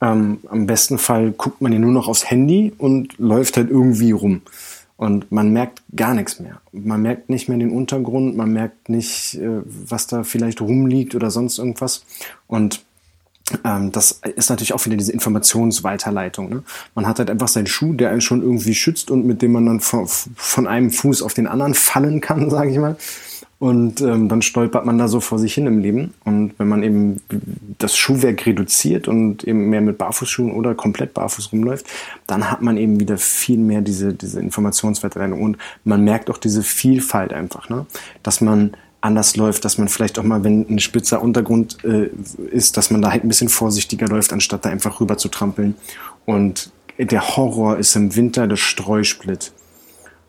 Ähm, 0.01 0.39
am 0.49 0.67
besten 0.67 0.99
Fall 0.99 1.33
guckt 1.33 1.61
man 1.61 1.73
ja 1.73 1.79
nur 1.79 1.93
noch 1.93 2.09
aufs 2.09 2.31
Handy 2.31 2.73
und 2.79 3.19
läuft 3.19 3.57
halt 3.57 3.71
irgendwie 3.71 4.13
rum. 4.13 4.43
Und 4.97 5.33
man 5.33 5.53
merkt 5.53 5.83
gar 5.97 6.15
nichts 6.15 6.41
mehr. 6.41 6.61
Man 6.73 7.03
merkt 7.03 7.31
nicht 7.31 7.49
mehr 7.49 7.59
den 7.59 7.71
Untergrund, 7.71 8.37
man 8.37 8.53
merkt 8.53 8.89
nicht, 8.89 9.35
äh, 9.35 9.63
was 9.65 10.07
da 10.07 10.25
vielleicht 10.25 10.61
rumliegt 10.61 11.15
oder 11.15 11.31
sonst 11.31 11.59
irgendwas. 11.59 12.05
Und 12.47 12.83
ähm, 13.65 13.93
das 13.93 14.21
ist 14.37 14.51
natürlich 14.51 14.73
auch 14.73 14.85
wieder 14.87 14.97
diese 14.97 15.13
Informationsweiterleitung. 15.13 16.51
Ne? 16.51 16.63
Man 16.95 17.07
hat 17.07 17.19
halt 17.19 17.31
einfach 17.31 17.49
seinen 17.49 17.67
Schuh, 17.67 17.95
der 17.95 18.11
einen 18.11 18.21
schon 18.21 18.43
irgendwie 18.43 18.75
schützt 18.75 19.11
und 19.11 19.27
mit 19.27 19.43
dem 19.43 19.53
man 19.53 19.67
dann 19.67 19.81
von, 19.81 20.07
von 20.07 20.67
einem 20.67 20.91
Fuß 20.91 21.23
auf 21.23 21.35
den 21.35 21.47
anderen 21.47 21.75
fallen 21.75 22.21
kann, 22.21 22.51
sage 22.51 22.71
ich 22.71 22.79
mal. 22.79 22.97
Und 23.61 24.01
ähm, 24.01 24.31
dann 24.31 24.41
stolpert 24.41 24.87
man 24.87 24.97
da 24.97 25.07
so 25.07 25.21
vor 25.21 25.39
sich 25.39 25.53
hin 25.53 25.67
im 25.67 25.81
Leben. 25.81 26.15
Und 26.25 26.55
wenn 26.57 26.67
man 26.67 26.83
eben 26.83 27.21
das 27.77 27.95
Schuhwerk 27.95 28.47
reduziert 28.47 29.07
und 29.07 29.45
eben 29.45 29.69
mehr 29.69 29.83
mit 29.83 29.99
Barfußschuhen 29.99 30.53
oder 30.53 30.75
komplett 30.75 31.13
barfuß 31.13 31.53
rumläuft, 31.53 31.85
dann 32.27 32.51
hat 32.51 32.63
man 32.63 32.79
eben 32.79 32.99
wieder 32.99 33.19
viel 33.19 33.59
mehr 33.59 33.83
diese, 33.83 34.15
diese 34.15 34.41
Informationsverteilung. 34.41 35.43
Und 35.43 35.59
man 35.85 36.03
merkt 36.03 36.31
auch 36.31 36.39
diese 36.39 36.63
Vielfalt 36.63 37.35
einfach, 37.35 37.69
ne? 37.69 37.85
dass 38.23 38.41
man 38.41 38.73
anders 39.03 39.37
läuft, 39.37 39.67
dass 39.67 39.77
man 39.77 39.89
vielleicht 39.89 40.19
auch 40.19 40.25
mal, 40.25 40.43
wenn 40.43 40.67
ein 40.67 40.79
spitzer 40.79 41.21
Untergrund 41.21 41.85
äh, 41.85 42.07
ist, 42.51 42.79
dass 42.79 42.91
man 42.91 43.03
da 43.03 43.11
halt 43.11 43.25
ein 43.25 43.29
bisschen 43.29 43.51
vorsichtiger 43.51 44.09
läuft, 44.09 44.33
anstatt 44.33 44.65
da 44.65 44.71
einfach 44.71 45.01
rüber 45.01 45.19
zu 45.19 45.29
trampeln. 45.29 45.75
Und 46.25 46.73
der 46.97 47.37
Horror 47.37 47.77
ist 47.77 47.95
im 47.95 48.17
Winter 48.17 48.47
der 48.47 48.57
Streusplit. 48.57 49.53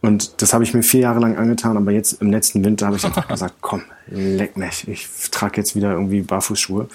Und 0.02 0.42
das 0.42 0.54
habe 0.54 0.64
ich 0.64 0.74
mir 0.74 0.82
vier 0.82 1.02
Jahre 1.02 1.20
lang 1.20 1.38
angetan, 1.38 1.78
aber 1.78 1.92
jetzt 1.92 2.22
im 2.22 2.32
letzten 2.32 2.66
Winter 2.66 2.88
habe 2.88 2.98
ich 2.98 3.06
einfach 3.06 3.28
gesagt, 3.28 3.56
komm, 3.62 3.84
leck 4.08 4.58
mich, 4.58 4.88
ich 4.88 5.08
trage 5.30 5.58
jetzt 5.58 5.76
wieder 5.76 5.92
irgendwie 5.92 6.22
Barfußschuhe, 6.22 6.88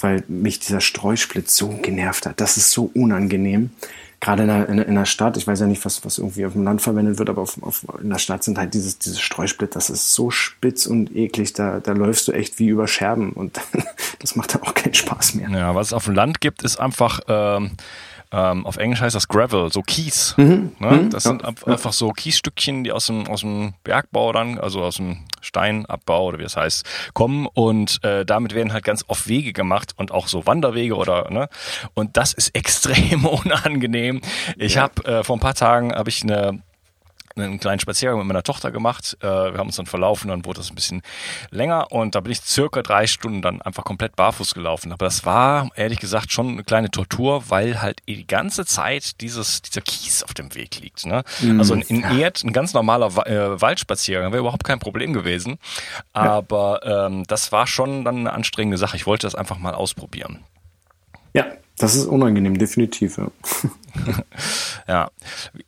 weil 0.00 0.24
mich 0.28 0.58
dieser 0.60 0.80
Streusplit 0.80 1.50
so 1.50 1.68
genervt 1.82 2.26
hat. 2.26 2.40
Das 2.40 2.56
ist 2.56 2.70
so 2.70 2.90
unangenehm. 2.94 3.70
Gerade 4.20 4.42
in 4.44 4.48
der, 4.48 4.68
in, 4.70 4.78
in 4.78 4.94
der 4.94 5.04
Stadt, 5.04 5.36
ich 5.36 5.46
weiß 5.46 5.60
ja 5.60 5.66
nicht, 5.66 5.84
was, 5.84 6.02
was 6.06 6.16
irgendwie 6.16 6.46
auf 6.46 6.54
dem 6.54 6.64
Land 6.64 6.80
verwendet 6.80 7.18
wird, 7.18 7.28
aber 7.28 7.42
auf, 7.42 7.62
auf, 7.62 7.84
in 8.00 8.08
der 8.08 8.18
Stadt 8.18 8.42
sind 8.42 8.56
halt 8.56 8.72
dieses, 8.72 8.98
dieses 8.98 9.20
Streusplit, 9.20 9.76
das 9.76 9.90
ist 9.90 10.14
so 10.14 10.30
spitz 10.30 10.86
und 10.86 11.14
eklig, 11.14 11.52
da, 11.52 11.80
da 11.80 11.92
läufst 11.92 12.26
du 12.26 12.32
echt 12.32 12.58
wie 12.58 12.68
über 12.68 12.88
Scherben 12.88 13.32
und 13.32 13.60
das 14.18 14.34
macht 14.34 14.54
dann 14.54 14.62
auch 14.62 14.72
keinen 14.72 14.94
Spaß 14.94 15.34
mehr. 15.34 15.50
Ja, 15.50 15.74
was 15.74 15.88
es 15.88 15.92
auf 15.92 16.06
dem 16.06 16.14
Land 16.14 16.40
gibt, 16.40 16.62
ist 16.62 16.80
einfach... 16.80 17.20
Ähm 17.28 17.72
ähm, 18.32 18.66
auf 18.66 18.76
Englisch 18.76 19.00
heißt 19.00 19.14
das 19.14 19.28
Gravel, 19.28 19.72
so 19.72 19.82
Kies. 19.82 20.34
Mhm. 20.36 20.72
Ne? 20.78 20.90
Mhm. 20.90 21.10
Das 21.10 21.24
sind 21.24 21.42
ja. 21.42 21.48
einfach 21.66 21.92
so 21.92 22.10
Kiesstückchen, 22.10 22.84
die 22.84 22.92
aus 22.92 23.06
dem, 23.06 23.26
aus 23.28 23.40
dem 23.40 23.74
Bergbau 23.84 24.32
dann, 24.32 24.58
also 24.58 24.82
aus 24.82 24.96
dem 24.96 25.24
Steinabbau 25.40 26.26
oder 26.26 26.38
wie 26.38 26.44
es 26.44 26.56
heißt, 26.56 26.84
kommen 27.14 27.46
und 27.46 28.02
äh, 28.04 28.24
damit 28.24 28.54
werden 28.54 28.72
halt 28.72 28.84
ganz 28.84 29.04
oft 29.06 29.28
Wege 29.28 29.52
gemacht 29.52 29.92
und 29.96 30.10
auch 30.10 30.26
so 30.26 30.46
Wanderwege 30.46 30.96
oder 30.96 31.30
ne 31.30 31.48
und 31.94 32.16
das 32.16 32.32
ist 32.32 32.48
extrem 32.54 33.24
unangenehm. 33.24 34.20
Ich 34.56 34.74
ja. 34.74 34.82
habe 34.82 35.04
äh, 35.04 35.24
vor 35.24 35.36
ein 35.36 35.40
paar 35.40 35.54
Tagen 35.54 35.94
habe 35.94 36.10
ich 36.10 36.22
eine 36.22 36.62
einen 37.36 37.60
kleinen 37.60 37.80
Spaziergang 37.80 38.18
mit 38.18 38.26
meiner 38.26 38.42
Tochter 38.42 38.70
gemacht. 38.70 39.16
Äh, 39.20 39.26
wir 39.26 39.58
haben 39.58 39.66
uns 39.66 39.76
dann 39.76 39.86
verlaufen, 39.86 40.28
dann 40.28 40.44
wurde 40.44 40.60
das 40.60 40.70
ein 40.70 40.74
bisschen 40.74 41.02
länger 41.50 41.92
und 41.92 42.14
da 42.14 42.20
bin 42.20 42.32
ich 42.32 42.40
circa 42.40 42.82
drei 42.82 43.06
Stunden 43.06 43.42
dann 43.42 43.62
einfach 43.62 43.84
komplett 43.84 44.16
barfuß 44.16 44.54
gelaufen. 44.54 44.92
Aber 44.92 45.04
das 45.04 45.24
war 45.24 45.70
ehrlich 45.76 46.00
gesagt 46.00 46.32
schon 46.32 46.48
eine 46.50 46.64
kleine 46.64 46.90
Tortur, 46.90 47.44
weil 47.48 47.82
halt 47.82 48.00
die 48.08 48.26
ganze 48.26 48.64
Zeit 48.64 49.20
dieses, 49.20 49.62
dieser 49.62 49.80
Kies 49.80 50.22
auf 50.22 50.34
dem 50.34 50.54
Weg 50.54 50.80
liegt. 50.80 51.06
Ne? 51.06 51.22
Mm, 51.40 51.58
also 51.58 51.74
in, 51.74 51.82
in. 51.82 52.18
Erd, 52.18 52.42
ein 52.44 52.52
ganz 52.52 52.72
normaler 52.72 53.08
äh, 53.26 53.60
Waldspaziergang 53.60 54.32
wäre 54.32 54.40
überhaupt 54.40 54.64
kein 54.64 54.78
Problem 54.78 55.12
gewesen. 55.12 55.58
Aber 56.12 56.80
ähm, 56.84 57.24
das 57.26 57.52
war 57.52 57.66
schon 57.66 58.04
dann 58.04 58.18
eine 58.18 58.32
anstrengende 58.32 58.78
Sache. 58.78 58.96
Ich 58.96 59.06
wollte 59.06 59.26
das 59.26 59.34
einfach 59.34 59.58
mal 59.58 59.74
ausprobieren. 59.74 60.40
Ja, 61.34 61.46
das 61.78 61.94
ist 61.94 62.06
unangenehm, 62.06 62.58
definitiv. 62.58 63.18
Ja. 63.18 63.30
ja. 64.88 65.10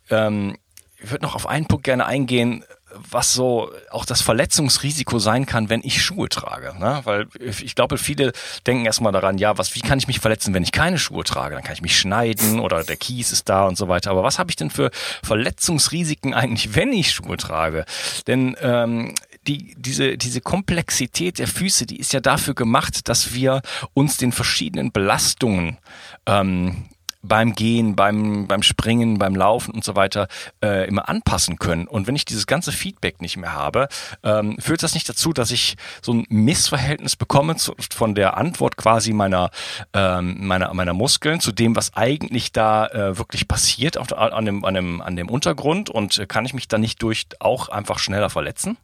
Ähm, 0.09 0.57
ich 1.01 1.11
würde 1.11 1.25
noch 1.25 1.35
auf 1.35 1.47
einen 1.47 1.65
Punkt 1.65 1.83
gerne 1.83 2.05
eingehen, 2.05 2.63
was 3.11 3.33
so 3.33 3.71
auch 3.91 4.05
das 4.05 4.21
Verletzungsrisiko 4.21 5.19
sein 5.19 5.45
kann, 5.45 5.69
wenn 5.69 5.81
ich 5.83 6.01
Schuhe 6.01 6.27
trage. 6.27 6.75
Ne? 6.79 7.01
Weil 7.03 7.27
ich 7.43 7.75
glaube, 7.75 7.97
viele 7.97 8.31
denken 8.65 8.85
erstmal 8.85 9.11
daran, 9.11 9.37
ja, 9.37 9.57
was, 9.57 9.75
wie 9.75 9.81
kann 9.81 9.99
ich 9.99 10.07
mich 10.07 10.19
verletzen, 10.19 10.53
wenn 10.53 10.63
ich 10.63 10.71
keine 10.71 10.97
Schuhe 10.97 11.23
trage? 11.23 11.55
Dann 11.55 11.63
kann 11.63 11.73
ich 11.73 11.81
mich 11.81 11.97
schneiden 11.97 12.59
oder 12.59 12.83
der 12.83 12.97
Kies 12.97 13.31
ist 13.31 13.47
da 13.49 13.65
und 13.65 13.77
so 13.77 13.87
weiter. 13.87 14.11
Aber 14.11 14.23
was 14.23 14.39
habe 14.39 14.49
ich 14.49 14.55
denn 14.55 14.71
für 14.71 14.89
Verletzungsrisiken 15.23 16.33
eigentlich, 16.33 16.75
wenn 16.75 16.91
ich 16.91 17.11
Schuhe 17.11 17.37
trage? 17.37 17.85
Denn 18.27 18.55
ähm, 18.61 19.13
die, 19.47 19.75
diese, 19.77 20.17
diese 20.17 20.41
Komplexität 20.41 21.39
der 21.39 21.47
Füße, 21.47 21.85
die 21.85 21.99
ist 21.99 22.13
ja 22.13 22.19
dafür 22.19 22.55
gemacht, 22.55 23.07
dass 23.07 23.33
wir 23.33 23.61
uns 23.93 24.17
den 24.17 24.31
verschiedenen 24.31 24.91
Belastungen 24.91 25.77
ähm, 26.25 26.89
beim 27.21 27.53
Gehen, 27.53 27.95
beim, 27.95 28.47
beim 28.47 28.63
Springen, 28.63 29.17
beim 29.17 29.35
Laufen 29.35 29.73
und 29.73 29.83
so 29.83 29.95
weiter 29.95 30.27
äh, 30.63 30.87
immer 30.87 31.09
anpassen 31.09 31.59
können. 31.59 31.87
Und 31.87 32.07
wenn 32.07 32.15
ich 32.15 32.25
dieses 32.25 32.47
ganze 32.47 32.71
Feedback 32.71 33.21
nicht 33.21 33.37
mehr 33.37 33.53
habe, 33.53 33.89
ähm, 34.23 34.57
führt 34.59 34.83
das 34.83 34.93
nicht 34.93 35.09
dazu, 35.09 35.33
dass 35.33 35.51
ich 35.51 35.75
so 36.01 36.13
ein 36.13 36.25
Missverhältnis 36.29 37.15
bekomme 37.15 37.57
zu, 37.57 37.73
von 37.93 38.15
der 38.15 38.37
Antwort 38.37 38.77
quasi 38.77 39.11
meiner, 39.11 39.51
ähm, 39.93 40.47
meiner, 40.47 40.73
meiner 40.73 40.93
Muskeln 40.93 41.41
zu 41.41 41.51
dem, 41.51 41.75
was 41.75 41.95
eigentlich 41.95 42.51
da 42.53 42.87
äh, 42.87 43.17
wirklich 43.17 43.47
passiert 43.47 43.97
auf, 43.97 44.13
an, 44.13 44.45
dem, 44.45 44.63
an, 44.63 44.73
dem, 44.73 45.01
an 45.01 45.15
dem 45.15 45.29
Untergrund 45.29 45.89
und 45.89 46.17
äh, 46.19 46.25
kann 46.25 46.45
ich 46.45 46.53
mich 46.53 46.67
dann 46.67 46.81
nicht 46.81 47.01
durch 47.01 47.27
auch 47.39 47.69
einfach 47.69 47.99
schneller 47.99 48.29
verletzen? 48.29 48.77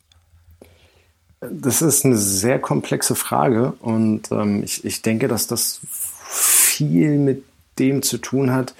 Das 1.39 1.81
ist 1.81 2.05
eine 2.05 2.17
sehr 2.17 2.59
komplexe 2.59 3.15
Frage 3.15 3.73
und 3.79 4.31
ähm, 4.31 4.63
ich, 4.63 4.83
ich 4.83 5.01
denke, 5.01 5.27
dass 5.27 5.47
das 5.47 5.79
viel 6.27 7.17
mit 7.17 7.43
dem 7.79 8.01
zu 8.01 8.17
tun 8.17 8.51
hat, 8.51 8.73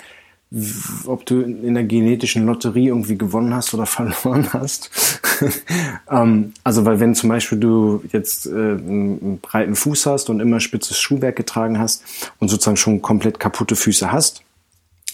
ob 1.05 1.25
du 1.25 1.41
in 1.41 1.73
der 1.73 1.84
genetischen 1.84 2.45
Lotterie 2.45 2.88
irgendwie 2.88 3.17
gewonnen 3.17 3.53
hast 3.53 3.73
oder 3.73 3.86
verloren 3.86 4.53
hast. 4.53 4.89
ähm, 6.10 6.53
also, 6.63 6.86
weil 6.86 6.99
wenn 6.99 7.15
zum 7.15 7.29
Beispiel 7.29 7.60
du 7.60 8.03
jetzt 8.12 8.45
äh, 8.45 8.49
einen 8.49 9.39
breiten 9.41 9.75
Fuß 9.75 10.05
hast 10.05 10.29
und 10.29 10.39
immer 10.39 10.60
spitzes 10.60 10.97
Schuhwerk 10.97 11.36
getragen 11.36 11.79
hast 11.79 12.03
und 12.39 12.47
sozusagen 12.47 12.77
schon 12.77 13.01
komplett 13.01 13.39
kaputte 13.39 13.75
Füße 13.75 14.12
hast 14.12 14.43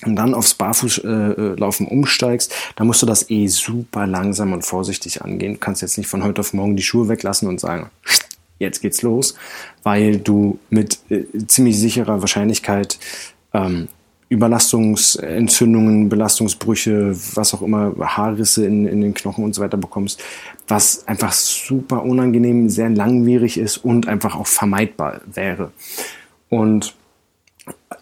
und 0.06 0.16
dann 0.16 0.34
aufs 0.34 0.54
Barfußlaufen 0.54 1.88
äh, 1.88 1.90
umsteigst, 1.90 2.54
dann 2.76 2.88
musst 2.88 3.02
du 3.02 3.06
das 3.06 3.30
eh 3.30 3.48
super 3.48 4.06
langsam 4.06 4.54
und 4.54 4.66
vorsichtig 4.66 5.24
angehen. 5.24 5.54
Du 5.54 5.60
kannst 5.60 5.82
jetzt 5.82 5.98
nicht 5.98 6.08
von 6.08 6.24
heute 6.24 6.42
auf 6.42 6.54
morgen 6.54 6.76
die 6.76 6.84
Schuhe 6.84 7.08
weglassen 7.08 7.48
und 7.48 7.60
sagen, 7.60 7.90
jetzt 8.60 8.82
geht's 8.82 9.02
los, 9.02 9.36
weil 9.84 10.18
du 10.18 10.60
mit 10.70 11.00
äh, 11.10 11.26
ziemlich 11.48 11.80
sicherer 11.80 12.22
Wahrscheinlichkeit 12.22 13.00
ähm, 13.54 13.88
Überlastungsentzündungen, 14.32 16.08
Belastungsbrüche, 16.08 17.14
was 17.36 17.54
auch 17.54 17.62
immer, 17.62 17.94
Haarrisse 18.00 18.66
in, 18.66 18.88
in 18.88 19.02
den 19.02 19.14
Knochen 19.14 19.44
und 19.44 19.54
so 19.54 19.62
weiter 19.62 19.76
bekommst, 19.76 20.24
was 20.70 21.06
einfach 21.06 21.34
super 21.34 22.04
unangenehm, 22.04 22.70
sehr 22.70 22.90
langwierig 22.90 23.58
ist 23.58 23.78
und 23.78 24.08
einfach 24.08 24.36
auch 24.36 24.48
vermeidbar 24.48 25.20
wäre. 25.26 25.72
Und 26.48 26.96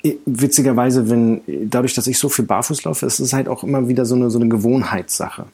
äh, 0.04 0.18
witzigerweise, 0.28 1.10
wenn 1.10 1.42
dadurch, 1.48 1.96
dass 1.96 2.06
ich 2.06 2.20
so 2.20 2.30
viel 2.30 2.46
barfuß 2.46 2.84
laufe, 2.84 3.08
ist 3.08 3.20
es 3.20 3.34
halt 3.34 3.48
auch 3.48 3.64
immer 3.64 3.88
wieder 3.88 4.06
so 4.06 4.14
eine, 4.14 4.30
so 4.30 4.40
eine 4.40 4.50
Gewohnheitssache. 4.50 5.48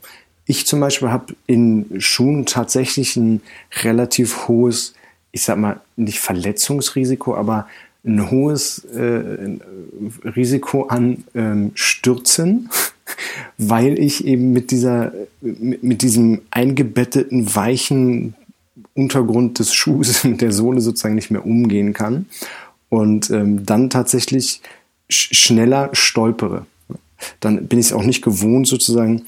ich 0.46 0.68
zum 0.68 0.82
Beispiel 0.82 1.10
habe 1.10 1.36
in 1.48 2.02
Schuhen 2.02 2.46
tatsächlich 2.46 3.16
ein 3.16 3.42
relativ 3.84 4.50
hohes, 4.50 4.94
ich 5.32 5.44
sag 5.44 5.58
mal, 5.58 5.80
nicht 5.96 6.20
Verletzungsrisiko, 6.20 7.34
aber 7.34 7.68
ein 8.06 8.30
hohes 8.30 8.86
äh, 8.86 9.58
Risiko 10.24 10.84
an 10.84 11.24
ähm, 11.34 11.72
Stürzen, 11.74 12.70
weil 13.58 14.00
ich 14.00 14.26
eben 14.26 14.54
mit 14.54 14.72
dieser, 14.72 15.14
mit, 15.42 16.02
diesem 16.02 16.42
eingebetteten, 16.52 17.56
weichen 17.56 18.36
Untergrund 18.94 19.60
des 19.60 19.74
Schuhs, 19.74 20.24
mit 20.24 20.42
der 20.42 20.52
Sohle 20.52 20.82
sozusagen 20.82 21.16
nicht 21.16 21.32
mehr 21.32 21.46
umgehen 21.46 21.94
kann 21.94 22.28
und 22.90 23.30
ähm, 23.32 23.66
dann 23.66 23.90
tatsächlich 23.90 24.62
sch 25.10 25.34
schneller 25.34 25.90
stolpere. 25.94 26.66
Dann 27.40 27.68
bin 27.68 27.80
ich 27.80 27.88
es 27.88 27.94
auch 27.94 28.04
nicht 28.04 28.22
gewohnt, 28.22 28.68
sozusagen 28.68 29.24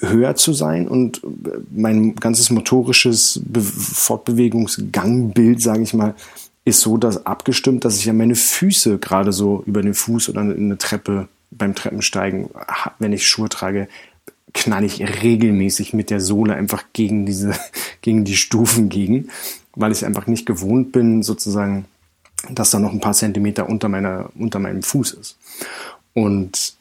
höher 0.00 0.34
zu 0.34 0.52
sein 0.52 0.88
und 0.88 1.20
mein 1.70 2.16
ganzes 2.16 2.50
motorisches 2.50 3.40
Be 3.44 3.60
Fortbewegungsgangbild, 3.60 5.60
sage 5.60 5.82
ich 5.82 5.94
mal, 5.94 6.14
ist 6.64 6.80
so 6.80 6.96
dass 6.96 7.26
abgestimmt, 7.26 7.84
dass 7.84 7.98
ich 7.98 8.04
ja 8.04 8.12
meine 8.12 8.34
Füße 8.34 8.98
gerade 8.98 9.32
so 9.32 9.62
über 9.66 9.82
den 9.82 9.94
Fuß 9.94 10.28
oder 10.28 10.40
eine 10.42 10.78
Treppe 10.78 11.28
beim 11.50 11.74
Treppensteigen, 11.74 12.50
wenn 12.98 13.12
ich 13.12 13.28
Schuhe 13.28 13.48
trage, 13.48 13.88
knall 14.54 14.84
ich 14.84 15.00
regelmäßig 15.22 15.92
mit 15.92 16.10
der 16.10 16.20
Sohle 16.20 16.54
einfach 16.54 16.84
gegen 16.92 17.26
diese, 17.26 17.54
gegen 18.02 18.24
die 18.24 18.36
Stufen 18.36 18.88
gegen, 18.88 19.28
weil 19.74 19.92
ich 19.92 20.04
einfach 20.04 20.26
nicht 20.26 20.46
gewohnt 20.46 20.92
bin, 20.92 21.22
sozusagen, 21.22 21.86
dass 22.50 22.70
da 22.70 22.78
noch 22.78 22.92
ein 22.92 23.00
paar 23.00 23.14
Zentimeter 23.14 23.68
unter 23.68 23.88
meiner, 23.88 24.30
unter 24.38 24.58
meinem 24.58 24.82
Fuß 24.82 25.12
ist. 25.12 25.38
Und 26.14 26.74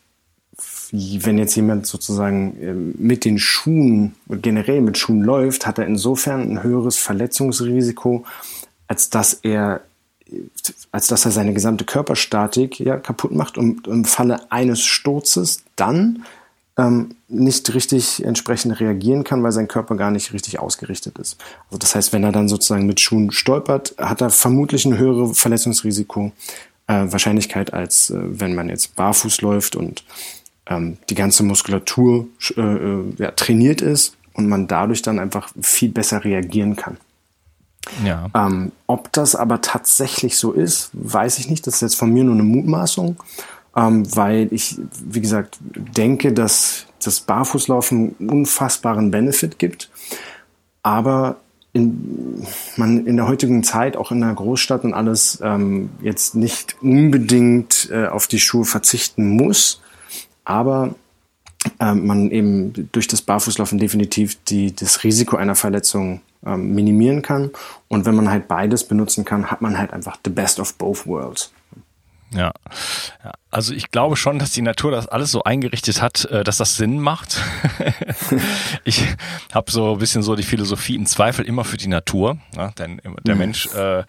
wenn 0.91 1.37
jetzt 1.37 1.55
jemand 1.55 1.87
sozusagen 1.87 2.57
ähm, 2.61 2.95
mit 2.97 3.23
den 3.23 3.39
Schuhen, 3.39 4.15
generell 4.27 4.81
mit 4.81 4.97
Schuhen 4.97 5.21
läuft, 5.21 5.65
hat 5.65 5.79
er 5.79 5.87
insofern 5.87 6.41
ein 6.41 6.63
höheres 6.63 6.97
Verletzungsrisiko, 6.97 8.25
als 8.91 9.09
dass 9.09 9.33
er, 9.35 9.79
als 10.91 11.07
dass 11.07 11.23
er 11.23 11.31
seine 11.31 11.53
gesamte 11.53 11.85
Körperstatik 11.85 12.77
ja, 12.77 12.97
kaputt 12.97 13.31
macht 13.31 13.57
und 13.57 13.87
im 13.87 14.03
Falle 14.03 14.51
eines 14.51 14.81
Sturzes 14.81 15.63
dann 15.77 16.25
ähm, 16.77 17.15
nicht 17.29 17.73
richtig 17.73 18.21
entsprechend 18.25 18.81
reagieren 18.81 19.23
kann, 19.23 19.43
weil 19.43 19.53
sein 19.53 19.69
Körper 19.69 19.95
gar 19.95 20.11
nicht 20.11 20.33
richtig 20.33 20.59
ausgerichtet 20.59 21.17
ist. 21.19 21.37
Also 21.67 21.77
das 21.77 21.95
heißt, 21.95 22.11
wenn 22.11 22.25
er 22.25 22.33
dann 22.33 22.49
sozusagen 22.49 22.85
mit 22.85 22.99
Schuhen 22.99 23.31
stolpert, 23.31 23.95
hat 23.97 24.19
er 24.19 24.29
vermutlich 24.29 24.83
ein 24.83 24.97
höheres 24.97 25.39
Verletzungsrisiko, 25.39 26.33
äh, 26.87 27.05
Wahrscheinlichkeit, 27.09 27.71
als 27.71 28.09
äh, 28.09 28.17
wenn 28.21 28.55
man 28.55 28.67
jetzt 28.67 28.97
barfuß 28.97 29.39
läuft 29.39 29.77
und 29.77 30.03
ähm, 30.65 30.97
die 31.09 31.15
ganze 31.15 31.43
Muskulatur 31.43 32.27
äh, 32.57 32.61
äh, 32.61 33.03
ja, 33.19 33.31
trainiert 33.31 33.79
ist 33.79 34.17
und 34.33 34.49
man 34.49 34.67
dadurch 34.67 35.01
dann 35.01 35.17
einfach 35.17 35.49
viel 35.61 35.91
besser 35.91 36.25
reagieren 36.25 36.75
kann. 36.75 36.97
Ja. 38.05 38.29
Ähm, 38.33 38.71
ob 38.87 39.11
das 39.11 39.35
aber 39.35 39.61
tatsächlich 39.61 40.37
so 40.37 40.51
ist, 40.51 40.91
weiß 40.93 41.39
ich 41.39 41.49
nicht. 41.49 41.65
Das 41.67 41.75
ist 41.75 41.81
jetzt 41.81 41.95
von 41.95 42.11
mir 42.11 42.23
nur 42.23 42.35
eine 42.35 42.43
Mutmaßung, 42.43 43.17
ähm, 43.75 44.15
weil 44.15 44.47
ich, 44.51 44.77
wie 45.03 45.21
gesagt, 45.21 45.57
denke, 45.61 46.33
dass 46.33 46.85
das 47.03 47.21
Barfußlaufen 47.21 48.15
unfassbaren 48.19 49.09
Benefit 49.11 49.57
gibt. 49.57 49.89
Aber 50.83 51.37
in, 51.73 52.45
man 52.75 53.05
in 53.07 53.15
der 53.15 53.27
heutigen 53.27 53.63
Zeit, 53.63 53.97
auch 53.97 54.11
in 54.11 54.21
der 54.21 54.33
Großstadt 54.33 54.83
und 54.83 54.93
alles, 54.93 55.39
ähm, 55.41 55.89
jetzt 56.01 56.35
nicht 56.35 56.75
unbedingt 56.81 57.89
äh, 57.91 58.07
auf 58.07 58.27
die 58.27 58.39
Schuhe 58.39 58.65
verzichten 58.65 59.35
muss 59.35 59.81
aber 60.43 60.95
ähm, 61.79 62.05
man 62.05 62.31
eben 62.31 62.89
durch 62.91 63.07
das 63.07 63.21
Barfußlaufen 63.21 63.77
definitiv 63.77 64.37
die, 64.45 64.75
das 64.75 65.03
Risiko 65.03 65.37
einer 65.37 65.55
Verletzung 65.55 66.21
ähm, 66.45 66.73
minimieren 66.73 67.21
kann. 67.21 67.51
Und 67.87 68.05
wenn 68.05 68.15
man 68.15 68.29
halt 68.29 68.47
beides 68.47 68.87
benutzen 68.87 69.25
kann, 69.25 69.51
hat 69.51 69.61
man 69.61 69.77
halt 69.77 69.93
einfach 69.93 70.17
the 70.23 70.31
best 70.31 70.59
of 70.59 70.73
both 70.75 71.05
worlds. 71.05 71.53
Ja. 72.33 72.51
ja. 73.23 73.31
Also 73.53 73.73
ich 73.73 73.91
glaube 73.91 74.15
schon, 74.15 74.39
dass 74.39 74.51
die 74.51 74.61
Natur 74.61 74.91
das 74.91 75.09
alles 75.09 75.29
so 75.29 75.43
eingerichtet 75.43 76.01
hat, 76.01 76.23
äh, 76.25 76.45
dass 76.45 76.55
das 76.55 76.77
Sinn 76.77 76.99
macht. 76.99 77.41
ich 78.85 79.05
habe 79.53 79.69
so 79.69 79.93
ein 79.93 79.99
bisschen 79.99 80.23
so 80.23 80.37
die 80.37 80.43
Philosophie 80.43 80.95
im 80.95 81.05
Zweifel 81.05 81.45
immer 81.45 81.65
für 81.65 81.75
die 81.75 81.89
Natur. 81.89 82.37
Ja, 82.55 82.71
denn 82.71 83.01
der 83.25 83.35
mhm. 83.35 83.39
Mensch 83.39 83.67
äh, 83.75 84.03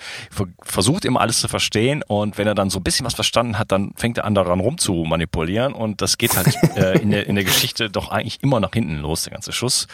versucht 0.63 1.05
immer 1.05 1.21
alles 1.21 1.41
zu 1.41 1.49
verstehen 1.49 2.05
und 2.07 2.39
wenn 2.39 2.47
er 2.47 2.55
dann 2.55 2.71
so 2.71 2.79
ein 2.79 2.85
bisschen 2.85 3.05
was 3.05 3.15
verstanden 3.15 3.59
hat, 3.59 3.73
dann 3.73 3.95
fängt 3.97 4.19
er 4.19 4.27
an 4.27 4.37
daran 4.37 4.61
rum 4.61 4.79
zu 4.79 4.95
manipulieren 4.95 5.73
und 5.73 6.03
das 6.03 6.19
geht 6.19 6.37
halt 6.37 6.55
äh, 6.77 6.99
in, 7.01 7.11
der, 7.11 7.27
in 7.27 7.35
der 7.35 7.45
Geschichte 7.45 7.91
doch 7.91 8.13
eigentlich 8.13 8.45
immer 8.45 8.61
nach 8.61 8.73
hinten 8.73 8.99
los, 8.99 9.25
der 9.25 9.33
ganze 9.33 9.53
Schuss. 9.53 9.89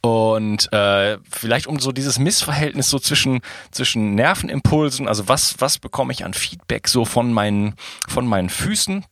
Und 0.00 0.72
äh, 0.72 1.18
vielleicht 1.30 1.66
um 1.66 1.80
so 1.80 1.92
dieses 1.92 2.18
Missverhältnis 2.18 2.88
so 2.88 2.98
zwischen 2.98 3.42
zwischen 3.70 4.14
Nervenimpulsen, 4.14 5.06
also 5.06 5.28
was 5.28 5.56
was 5.58 5.78
bekomme 5.78 6.14
ich 6.14 6.24
an 6.24 6.32
Feedback 6.32 6.88
so 6.88 7.04
von 7.04 7.33
meinen 7.34 7.74
von 8.08 8.26
meinen 8.26 8.48
Füßen 8.48 9.04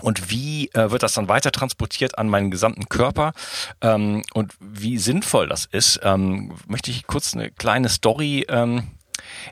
und 0.00 0.30
wie 0.30 0.68
äh, 0.72 0.90
wird 0.90 1.02
das 1.02 1.14
dann 1.14 1.28
weiter 1.28 1.52
transportiert 1.52 2.18
an 2.18 2.28
meinen 2.28 2.50
gesamten 2.50 2.88
Körper 2.88 3.32
ähm, 3.80 4.22
und 4.34 4.54
wie 4.60 4.98
sinnvoll 4.98 5.48
das 5.48 5.66
ist, 5.66 6.00
ähm, 6.02 6.52
möchte 6.66 6.90
ich 6.90 7.06
kurz 7.06 7.34
eine 7.34 7.50
kleine 7.50 7.88
Story 7.88 8.46
ähm, 8.48 8.88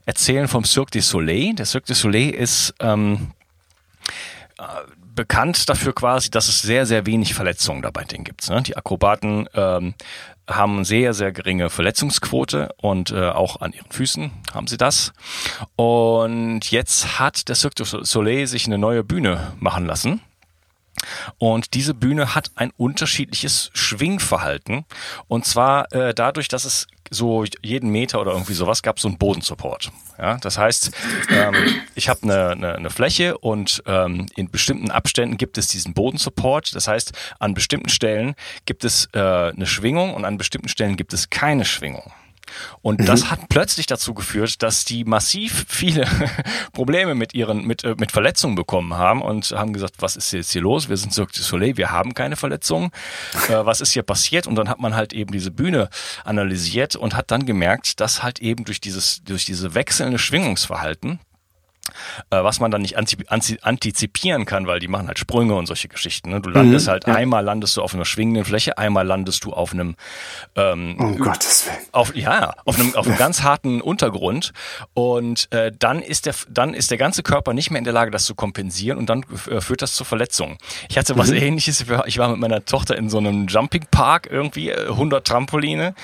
erzählen 0.07 0.49
vom 0.49 0.65
Cirque 0.65 0.91
du 0.91 1.03
Soleil. 1.03 1.55
Der 1.55 1.67
Cirque 1.67 1.87
du 1.87 1.95
Soleil 1.95 2.31
ist 2.31 2.75
ähm, 2.81 3.33
äh, 4.59 4.63
bekannt 5.19 5.69
dafür 5.69 5.93
quasi, 5.93 6.31
dass 6.31 6.47
es 6.47 6.63
sehr, 6.63 6.87
sehr 6.87 7.05
wenig 7.05 7.35
Verletzungen 7.35 7.83
dabei 7.83 8.05
denen 8.05 8.23
gibt. 8.23 8.49
Ne? 8.49 8.63
Die 8.63 8.77
Akrobaten 8.77 9.49
ähm, 9.53 9.95
haben 10.47 10.85
sehr, 10.85 11.13
sehr 11.13 11.33
geringe 11.33 11.71
Verletzungsquote 11.71 12.69
und 12.77 13.11
äh, 13.11 13.31
auch 13.31 13.61
an 13.61 13.73
ihren 13.73 13.91
Füßen 13.91 14.31
haben 14.55 14.69
sie 14.69 14.77
das. 14.77 15.13
Und 15.75 16.71
jetzt 16.71 17.19
hat 17.19 17.49
der 17.49 17.57
Cirque 17.57 17.75
du 17.75 17.85
Soleil 17.85 18.47
sich 18.47 18.67
eine 18.67 18.79
neue 18.79 19.03
Bühne 19.03 19.55
machen 19.59 19.87
lassen. 19.87 20.21
Und 21.39 21.75
diese 21.75 21.95
Bühne 21.95 22.37
hat 22.37 22.53
ein 22.55 22.71
unterschiedliches 22.77 23.71
Schwingverhalten. 23.75 24.85
Und 25.27 25.47
zwar 25.47 25.93
äh, 25.93 26.15
dadurch, 26.15 26.47
dass 26.47 26.65
es 26.65 26.87
so 27.11 27.45
jeden 27.63 27.91
Meter 27.91 28.21
oder 28.21 28.33
irgendwie 28.33 28.55
sowas 28.55 28.83
gab 28.83 29.01
so 29.01 29.09
einen 29.09 29.19
Bodensupport. 29.19 29.91
Ja, 30.19 30.37
das 30.39 30.59
heißt, 30.59 30.91
ähm, 31.31 31.55
ich 31.95 32.09
habe 32.09 32.23
eine, 32.23 32.49
eine, 32.51 32.75
eine 32.75 32.91
Fläche 32.91 33.39
und 33.39 33.83
ähm, 33.87 34.27
in 34.35 34.51
bestimmten 34.51 34.91
Abständen 34.91 35.37
gibt 35.37 35.59
es 35.59 35.69
diesen 35.69 35.95
Bodensupport. 35.95 36.75
Das 36.75 36.89
heißt, 36.89 37.13
an 37.39 37.55
bestimmten 37.55 37.89
Stellen 37.89 38.35
gibt 38.67 38.85
es 38.85 39.09
äh, 39.13 39.19
eine 39.19 39.67
Schwingung 39.67 40.15
und 40.15 40.25
an 40.25 40.39
bestimmten 40.39 40.69
Stellen 40.69 40.97
gibt 40.97 41.13
es 41.13 41.31
keine 41.31 41.65
Schwingung. 41.65 42.13
Und 42.83 43.01
mhm. 43.01 43.07
das 43.07 43.31
hat 43.31 43.49
plötzlich 43.49 43.87
dazu 43.87 44.15
geführt, 44.15 44.63
dass 44.63 44.85
die 44.85 45.05
massiv 45.05 45.67
viele 45.69 46.07
Probleme 46.73 47.15
mit 47.15 47.35
ihren, 47.35 47.67
mit, 47.67 47.85
äh, 47.85 47.95
mit 47.99 48.13
Verletzungen 48.13 48.55
bekommen 48.55 48.95
haben 48.95 49.23
und 49.23 49.51
haben 49.53 49.73
gesagt, 49.73 49.97
was 50.01 50.17
ist 50.17 50.33
jetzt 50.33 50.53
hier 50.53 50.63
los? 50.63 50.89
Wir 50.89 50.97
sind 50.97 51.13
Cirque 51.13 51.33
du 51.33 51.43
Soleil, 51.43 51.77
wir 51.77 51.91
haben 51.91 52.15
keine 52.15 52.37
Verletzungen. 52.37 52.91
Äh, 53.49 53.65
was 53.65 53.81
ist 53.81 53.93
hier 53.93 54.03
passiert? 54.03 54.47
Und 54.47 54.57
dann 54.57 54.69
hat 54.69 54.79
man 54.79 54.95
halt 54.95 55.13
eben 55.13 55.33
diese 55.33 55.51
Bühne 55.51 55.89
analysiert 56.25 56.97
und 56.97 57.15
hat 57.15 57.31
dann 57.31 57.47
gemerkt, 57.47 58.01
dass 58.01 58.23
halt 58.23 58.41
eben 58.41 58.65
durch 58.65 58.81
dieses, 58.81 59.23
durch 59.23 59.47
diese 59.47 59.75
wechselnde 59.75 60.19
Schwingungsverhalten 60.19 61.19
äh, 62.31 62.43
was 62.43 62.61
man 62.61 62.71
dann 62.71 62.83
nicht 62.83 62.97
antizipieren 62.97 64.45
kann, 64.45 64.67
weil 64.67 64.81
die 64.81 64.89
machen 64.89 65.09
halt 65.09 65.19
Sprünge 65.19 65.55
und 65.55 65.67
solche 65.67 65.89
Geschichten. 65.89 66.31
Ne? 66.31 66.41
Du 66.41 66.51
landest 66.51 66.87
mhm, 66.87 66.91
halt 66.91 67.07
ja. 67.07 67.15
einmal 67.15 67.45
landest 67.45 67.77
du 67.77 67.83
auf 67.83 67.95
einer 67.95 68.05
schwingenden 68.05 68.45
Fläche, 68.45 68.79
einmal 68.79 69.07
landest 69.07 69.45
du 69.45 69.53
auf 69.53 69.73
einem 69.73 69.97
ähm, 70.57 70.97
um 70.99 71.19
Gottes 71.19 71.67
Willen. 71.67 71.79
Auf, 71.93 72.15
ja, 72.15 72.53
auf 72.65 72.79
einem, 72.79 72.95
auf 72.95 73.07
einem 73.07 73.17
ganz 73.19 73.43
harten 73.43 73.81
Untergrund 73.81 74.53
und 74.95 75.51
äh, 75.53 75.73
dann 75.77 76.03
ist 76.03 76.27
der 76.27 76.35
dann 76.49 76.75
ist 76.75 76.91
der 76.91 76.99
ganze 76.99 77.23
Körper 77.23 77.53
nicht 77.53 77.71
mehr 77.71 77.79
in 77.79 77.85
der 77.85 77.93
Lage, 77.93 78.11
das 78.11 78.25
zu 78.25 78.35
kompensieren 78.35 78.99
und 78.99 79.09
dann 79.11 79.25
äh, 79.51 79.61
führt 79.61 79.83
das 79.83 79.95
zu 79.95 80.05
Verletzungen. 80.05 80.59
Ich 80.89 80.99
hatte 80.99 81.17
was 81.17 81.31
mhm. 81.31 81.37
ähnliches, 81.37 81.85
ich 82.07 82.19
war 82.19 82.29
mit 82.29 82.39
meiner 82.39 82.65
Tochter 82.65 82.97
in 82.97 83.09
so 83.11 83.19
einem 83.19 83.47
Jumping 83.47 83.87
Park 83.91 84.29
irgendwie, 84.31 84.73
100 84.73 85.21
äh, 85.21 85.23
Trampoline 85.23 85.95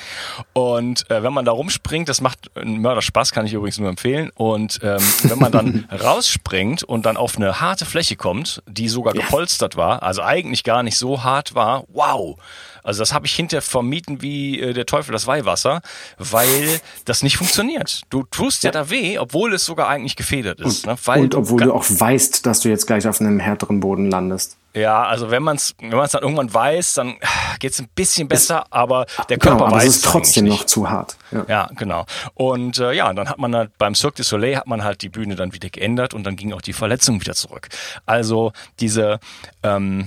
und 0.52 1.08
äh, 1.10 1.22
wenn 1.22 1.32
man 1.32 1.44
da 1.44 1.52
rumspringt, 1.52 2.08
das 2.08 2.20
macht 2.20 2.50
einen 2.56 2.80
Mörder 2.80 3.02
Spaß, 3.02 3.32
kann 3.32 3.46
ich 3.46 3.52
übrigens 3.52 3.78
nur 3.78 3.88
empfehlen 3.88 4.30
und 4.34 4.80
ähm, 4.82 5.00
wenn 5.22 5.38
man 5.38 5.52
dann 5.52 5.83
rausspringt 5.90 6.82
und 6.82 7.06
dann 7.06 7.16
auf 7.16 7.36
eine 7.36 7.60
harte 7.60 7.84
Fläche 7.84 8.16
kommt, 8.16 8.62
die 8.66 8.88
sogar 8.88 9.14
gepolstert 9.14 9.76
war, 9.76 10.02
also 10.02 10.22
eigentlich 10.22 10.64
gar 10.64 10.82
nicht 10.82 10.96
so 10.96 11.22
hart 11.22 11.54
war, 11.54 11.84
wow. 11.88 12.36
Also 12.82 13.00
das 13.00 13.14
habe 13.14 13.26
ich 13.26 13.34
hinterher 13.34 13.62
vermieten 13.62 14.20
wie 14.20 14.60
äh, 14.60 14.74
der 14.74 14.84
Teufel 14.84 15.12
das 15.12 15.26
Weihwasser, 15.26 15.80
weil 16.18 16.80
das 17.06 17.22
nicht 17.22 17.38
funktioniert. 17.38 18.02
Du 18.10 18.24
tust 18.24 18.62
ja, 18.62 18.68
ja 18.68 18.72
da 18.72 18.90
weh, 18.90 19.18
obwohl 19.18 19.54
es 19.54 19.64
sogar 19.64 19.88
eigentlich 19.88 20.16
gefedert 20.16 20.60
ist. 20.60 20.86
Und, 20.86 20.92
ne? 20.92 20.98
weil 21.04 21.22
und 21.22 21.34
obwohl 21.34 21.62
du 21.62 21.72
auch 21.72 21.86
weißt, 21.88 22.44
dass 22.44 22.60
du 22.60 22.68
jetzt 22.68 22.86
gleich 22.86 23.08
auf 23.08 23.20
einem 23.20 23.40
härteren 23.40 23.80
Boden 23.80 24.10
landest. 24.10 24.58
Ja, 24.74 25.04
also 25.04 25.30
wenn 25.30 25.42
man 25.42 25.56
es 25.56 25.74
wenn 25.78 25.90
man 25.90 26.08
dann 26.10 26.22
irgendwann 26.22 26.52
weiß, 26.52 26.94
dann 26.94 27.16
geht 27.60 27.72
es 27.72 27.80
ein 27.80 27.88
bisschen 27.94 28.26
besser, 28.26 28.64
es, 28.66 28.72
aber 28.72 29.06
der 29.28 29.38
Körper 29.38 29.56
genau, 29.56 29.66
aber 29.66 29.76
weiß 29.76 29.84
es 29.84 29.96
ist 29.96 30.04
trotzdem 30.04 30.46
noch 30.46 30.64
zu 30.64 30.90
hart. 30.90 31.16
Ja, 31.30 31.44
ja 31.48 31.68
genau. 31.76 32.06
Und 32.34 32.78
äh, 32.78 32.92
ja, 32.92 33.12
dann 33.12 33.28
hat 33.28 33.38
man 33.38 33.54
halt 33.54 33.78
beim 33.78 33.94
Cirque 33.94 34.16
du 34.16 34.22
Soleil 34.24 34.56
hat 34.56 34.66
man 34.66 34.82
halt 34.82 35.02
die 35.02 35.08
Bühne 35.08 35.36
dann 35.36 35.52
wieder 35.52 35.70
geändert 35.70 36.12
und 36.12 36.24
dann 36.24 36.34
ging 36.34 36.52
auch 36.52 36.62
die 36.62 36.72
Verletzung 36.72 37.20
wieder 37.20 37.34
zurück. 37.34 37.68
Also 38.04 38.52
diese 38.80 39.20
ähm, 39.62 40.06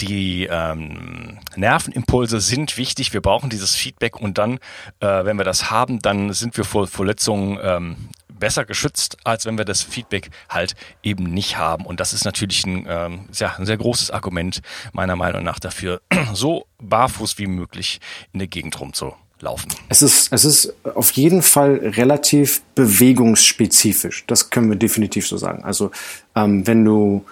die 0.00 0.46
ähm, 0.50 1.38
Nervenimpulse 1.56 2.40
sind 2.40 2.76
wichtig. 2.76 3.12
Wir 3.12 3.20
brauchen 3.20 3.50
dieses 3.50 3.74
Feedback 3.74 4.20
und 4.20 4.38
dann, 4.38 4.58
äh, 5.00 5.24
wenn 5.24 5.38
wir 5.38 5.44
das 5.44 5.70
haben, 5.70 5.98
dann 6.00 6.32
sind 6.32 6.56
wir 6.56 6.64
vor 6.64 6.86
Verletzungen 6.86 7.58
ähm, 7.62 7.96
besser 8.38 8.64
geschützt, 8.64 9.16
als 9.24 9.46
wenn 9.46 9.58
wir 9.58 9.64
das 9.64 9.82
Feedback 9.82 10.30
halt 10.48 10.74
eben 11.02 11.24
nicht 11.24 11.58
haben. 11.58 11.84
Und 11.84 12.00
das 12.00 12.12
ist 12.12 12.24
natürlich 12.24 12.66
ein, 12.66 12.86
ähm, 12.88 13.20
ja, 13.32 13.54
ein 13.58 13.66
sehr 13.66 13.76
großes 13.76 14.10
Argument 14.10 14.60
meiner 14.92 15.16
Meinung 15.16 15.42
nach 15.42 15.58
dafür, 15.58 16.00
so 16.32 16.66
barfuß 16.82 17.38
wie 17.38 17.46
möglich 17.46 18.00
in 18.32 18.38
der 18.38 18.48
Gegend 18.48 18.78
rumzulaufen. 18.80 19.72
Es 19.88 20.02
ist, 20.02 20.32
es 20.32 20.44
ist 20.44 20.74
auf 20.94 21.10
jeden 21.12 21.42
Fall 21.42 21.76
relativ 21.76 22.62
bewegungsspezifisch. 22.74 24.24
Das 24.26 24.50
können 24.50 24.68
wir 24.68 24.76
definitiv 24.76 25.26
so 25.26 25.36
sagen. 25.36 25.64
Also 25.64 25.90
ähm, 26.34 26.66
wenn 26.66 26.84
du 26.84 27.24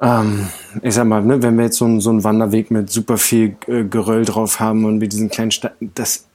ähm, 0.00 0.48
ich 0.82 0.94
sag 0.94 1.06
mal, 1.06 1.22
ne, 1.22 1.42
wenn 1.42 1.56
wir 1.56 1.64
jetzt 1.64 1.78
so, 1.78 1.84
ein, 1.84 2.00
so 2.00 2.10
einen 2.10 2.22
Wanderweg 2.22 2.70
mit 2.70 2.90
super 2.90 3.18
viel 3.18 3.56
äh, 3.66 3.84
Geröll 3.84 4.24
drauf 4.24 4.60
haben 4.60 4.84
und 4.84 4.98
mit 4.98 5.12
diesen 5.12 5.28
kleinen 5.28 5.50
Sta 5.50 5.72
das, 5.80 6.28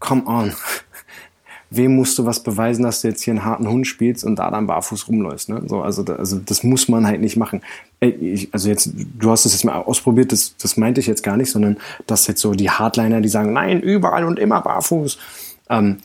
come 0.00 0.24
on 0.26 0.52
wem 1.70 1.96
musst 1.96 2.18
du 2.18 2.24
was 2.24 2.42
beweisen, 2.42 2.82
dass 2.82 3.02
du 3.02 3.08
jetzt 3.08 3.22
hier 3.22 3.32
einen 3.32 3.44
harten 3.44 3.68
Hund 3.68 3.86
spielst 3.86 4.24
und 4.24 4.36
da 4.36 4.50
dann 4.50 4.66
barfuß 4.66 5.08
rumläufst. 5.08 5.48
Ne? 5.48 5.62
So, 5.66 5.82
also, 5.82 6.04
also 6.04 6.38
das 6.38 6.62
muss 6.62 6.88
man 6.88 7.06
halt 7.06 7.20
nicht 7.20 7.36
machen. 7.36 7.60
Ich, 8.00 8.48
also 8.52 8.68
jetzt, 8.68 8.90
du 8.94 9.30
hast 9.30 9.44
es 9.44 9.52
jetzt 9.52 9.64
mal 9.64 9.74
ausprobiert, 9.74 10.32
das, 10.32 10.56
das 10.56 10.76
meinte 10.76 11.00
ich 11.00 11.06
jetzt 11.06 11.22
gar 11.22 11.36
nicht, 11.36 11.50
sondern 11.50 11.76
dass 12.06 12.26
jetzt 12.26 12.40
so 12.40 12.52
die 12.52 12.70
Hardliner, 12.70 13.20
die 13.20 13.28
sagen, 13.28 13.52
nein, 13.52 13.80
überall 13.80 14.24
und 14.24 14.38
immer 14.38 14.60
barfuß. 14.60 15.18
Ähm, 15.70 15.98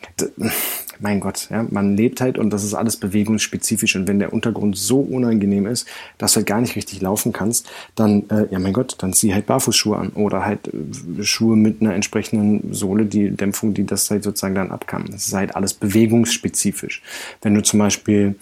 mein 0.99 1.19
Gott, 1.19 1.47
ja, 1.49 1.65
man 1.69 1.95
lebt 1.95 2.21
halt 2.21 2.37
und 2.37 2.49
das 2.51 2.63
ist 2.63 2.73
alles 2.73 2.97
bewegungsspezifisch. 2.97 3.95
Und 3.95 4.07
wenn 4.07 4.19
der 4.19 4.33
Untergrund 4.33 4.77
so 4.77 4.99
unangenehm 4.99 5.65
ist, 5.65 5.87
dass 6.17 6.33
du 6.33 6.37
halt 6.37 6.47
gar 6.47 6.61
nicht 6.61 6.75
richtig 6.75 7.01
laufen 7.01 7.33
kannst, 7.33 7.69
dann, 7.95 8.29
äh, 8.29 8.47
ja 8.51 8.59
mein 8.59 8.73
Gott, 8.73 8.95
dann 8.99 9.13
zieh 9.13 9.33
halt 9.33 9.45
Barfußschuhe 9.45 9.97
an 9.97 10.09
oder 10.09 10.45
halt 10.45 10.69
äh, 10.69 11.23
Schuhe 11.23 11.55
mit 11.55 11.81
einer 11.81 11.93
entsprechenden 11.93 12.73
Sohle, 12.73 13.05
die 13.05 13.31
Dämpfung, 13.31 13.73
die 13.73 13.85
das 13.85 14.09
halt 14.09 14.23
sozusagen 14.23 14.55
dann 14.55 14.71
abkann. 14.71 15.05
Das 15.11 15.27
ist 15.27 15.33
halt 15.33 15.55
alles 15.55 15.73
bewegungsspezifisch. 15.73 17.01
Wenn 17.41 17.55
du 17.55 17.63
zum 17.63 17.79
Beispiel 17.79 18.35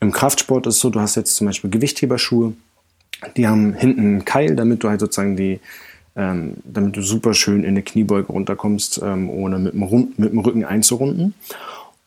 im 0.00 0.12
Kraftsport 0.12 0.66
ist 0.66 0.80
so, 0.80 0.90
du 0.90 1.00
hast 1.00 1.16
jetzt 1.16 1.36
zum 1.36 1.46
Beispiel 1.46 1.70
Gewichtheberschuhe, 1.70 2.52
die 3.36 3.46
haben 3.46 3.72
hinten 3.74 4.00
einen 4.00 4.24
Keil, 4.24 4.56
damit 4.56 4.82
du 4.84 4.88
halt 4.88 5.00
sozusagen 5.00 5.36
die 5.36 5.60
ähm, 6.16 6.54
damit 6.64 6.96
du 6.96 7.02
super 7.02 7.34
schön 7.34 7.62
in 7.62 7.70
eine 7.70 7.82
Kniebeuge 7.82 8.32
runterkommst, 8.32 9.00
ähm, 9.04 9.28
ohne 9.28 9.58
mit 9.58 9.74
dem, 9.74 10.14
mit 10.16 10.32
dem 10.32 10.38
Rücken 10.38 10.64
einzurunden. 10.64 11.34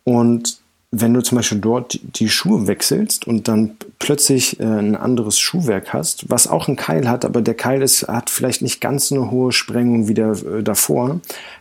Und 0.10 0.58
wenn 0.90 1.14
du 1.14 1.22
zum 1.22 1.36
Beispiel 1.36 1.60
dort 1.60 2.00
die 2.02 2.30
Schuhe 2.30 2.66
wechselst 2.66 3.28
und 3.28 3.48
dann 3.48 3.78
plötzlich 4.00 4.60
äh, 4.60 4.64
ein 4.64 4.96
anderes 4.96 5.38
Schuhwerk 5.38 5.94
hast, 5.94 6.32
was 6.32 6.48
auch 6.48 6.68
einen 6.68 6.78
Keil 6.78 7.08
hat, 7.08 7.26
aber 7.26 7.44
der 7.44 7.54
Keil 7.54 7.84
ist, 7.84 8.08
hat 8.08 8.32
vielleicht 8.32 8.64
nicht 8.64 8.82
ganz 8.82 9.12
eine 9.12 9.30
hohe 9.30 9.52
Sprengung 9.52 10.08
wie 10.08 10.16
der 10.16 10.32
äh, 10.32 10.64
davor, 10.64 11.20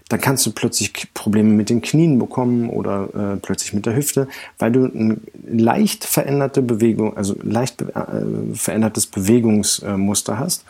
dann 0.09 0.21
kannst 0.23 0.47
du 0.47 0.53
plötzlich 0.53 1.13
Probleme 1.13 1.51
mit 1.51 1.69
den 1.69 1.83
Knien 1.83 2.19
bekommen 2.19 2.71
oder 2.71 3.35
äh, 3.35 3.37
plötzlich 3.37 3.75
mit 3.75 3.85
der 3.85 3.95
Hüfte, 3.95 4.29
weil 4.59 4.73
du 4.73 4.87
ein 4.87 5.21
leicht 5.47 6.07
veränderte 6.07 6.63
Bewegung, 6.63 7.15
also 7.15 7.37
leicht 7.43 7.77
be 7.77 7.95
äh, 7.95 8.57
verändertes 8.57 9.05
Bewegungsmuster 9.05 10.39
hast. 10.39 10.65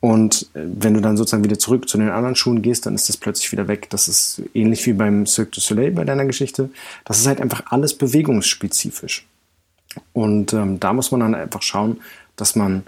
Und 0.00 0.42
äh, 0.54 0.60
wenn 0.64 0.94
du 0.94 1.00
dann 1.00 1.16
sozusagen 1.16 1.44
wieder 1.44 1.58
zurück 1.58 1.88
zu 1.88 1.98
den 1.98 2.10
anderen 2.10 2.36
Schuhen 2.36 2.62
gehst, 2.62 2.86
dann 2.86 2.94
ist 2.94 3.08
das 3.08 3.16
plötzlich 3.16 3.50
wieder 3.52 3.68
weg. 3.68 3.88
Das 3.90 4.08
ist 4.08 4.42
ähnlich 4.54 4.86
wie 4.86 4.92
beim 4.92 5.26
Cirque 5.26 5.52
du 5.52 5.60
Soleil 5.60 5.90
bei 5.90 6.04
deiner 6.04 6.24
Geschichte. 6.24 6.70
Das 7.04 7.18
ist 7.18 7.26
halt 7.26 7.40
einfach 7.40 7.64
alles 7.70 7.94
bewegungsspezifisch. 7.94 9.26
Und 10.12 10.52
ähm, 10.52 10.78
da 10.78 10.92
muss 10.92 11.10
man 11.10 11.20
dann 11.20 11.34
einfach 11.34 11.62
schauen, 11.62 12.00
dass 12.36 12.54
man 12.54 12.84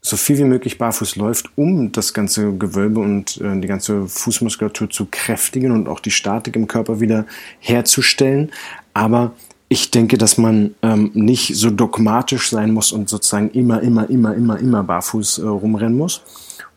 so 0.00 0.16
viel 0.16 0.38
wie 0.38 0.44
möglich 0.44 0.78
barfuß 0.78 1.16
läuft, 1.16 1.50
um 1.56 1.92
das 1.92 2.12
ganze 2.12 2.52
Gewölbe 2.56 3.00
und 3.00 3.40
äh, 3.40 3.60
die 3.60 3.68
ganze 3.68 4.06
Fußmuskulatur 4.08 4.90
zu 4.90 5.06
kräftigen 5.10 5.72
und 5.72 5.88
auch 5.88 6.00
die 6.00 6.10
Statik 6.10 6.56
im 6.56 6.68
Körper 6.68 7.00
wieder 7.00 7.26
herzustellen. 7.60 8.50
Aber 8.94 9.32
ich 9.68 9.90
denke, 9.90 10.18
dass 10.18 10.38
man 10.38 10.74
ähm, 10.82 11.10
nicht 11.14 11.56
so 11.56 11.70
dogmatisch 11.70 12.50
sein 12.50 12.72
muss 12.72 12.92
und 12.92 13.08
sozusagen 13.08 13.50
immer, 13.50 13.80
immer, 13.80 14.08
immer, 14.10 14.34
immer, 14.34 14.58
immer 14.58 14.82
barfuß 14.82 15.38
äh, 15.38 15.46
rumrennen 15.46 15.96
muss 15.96 16.22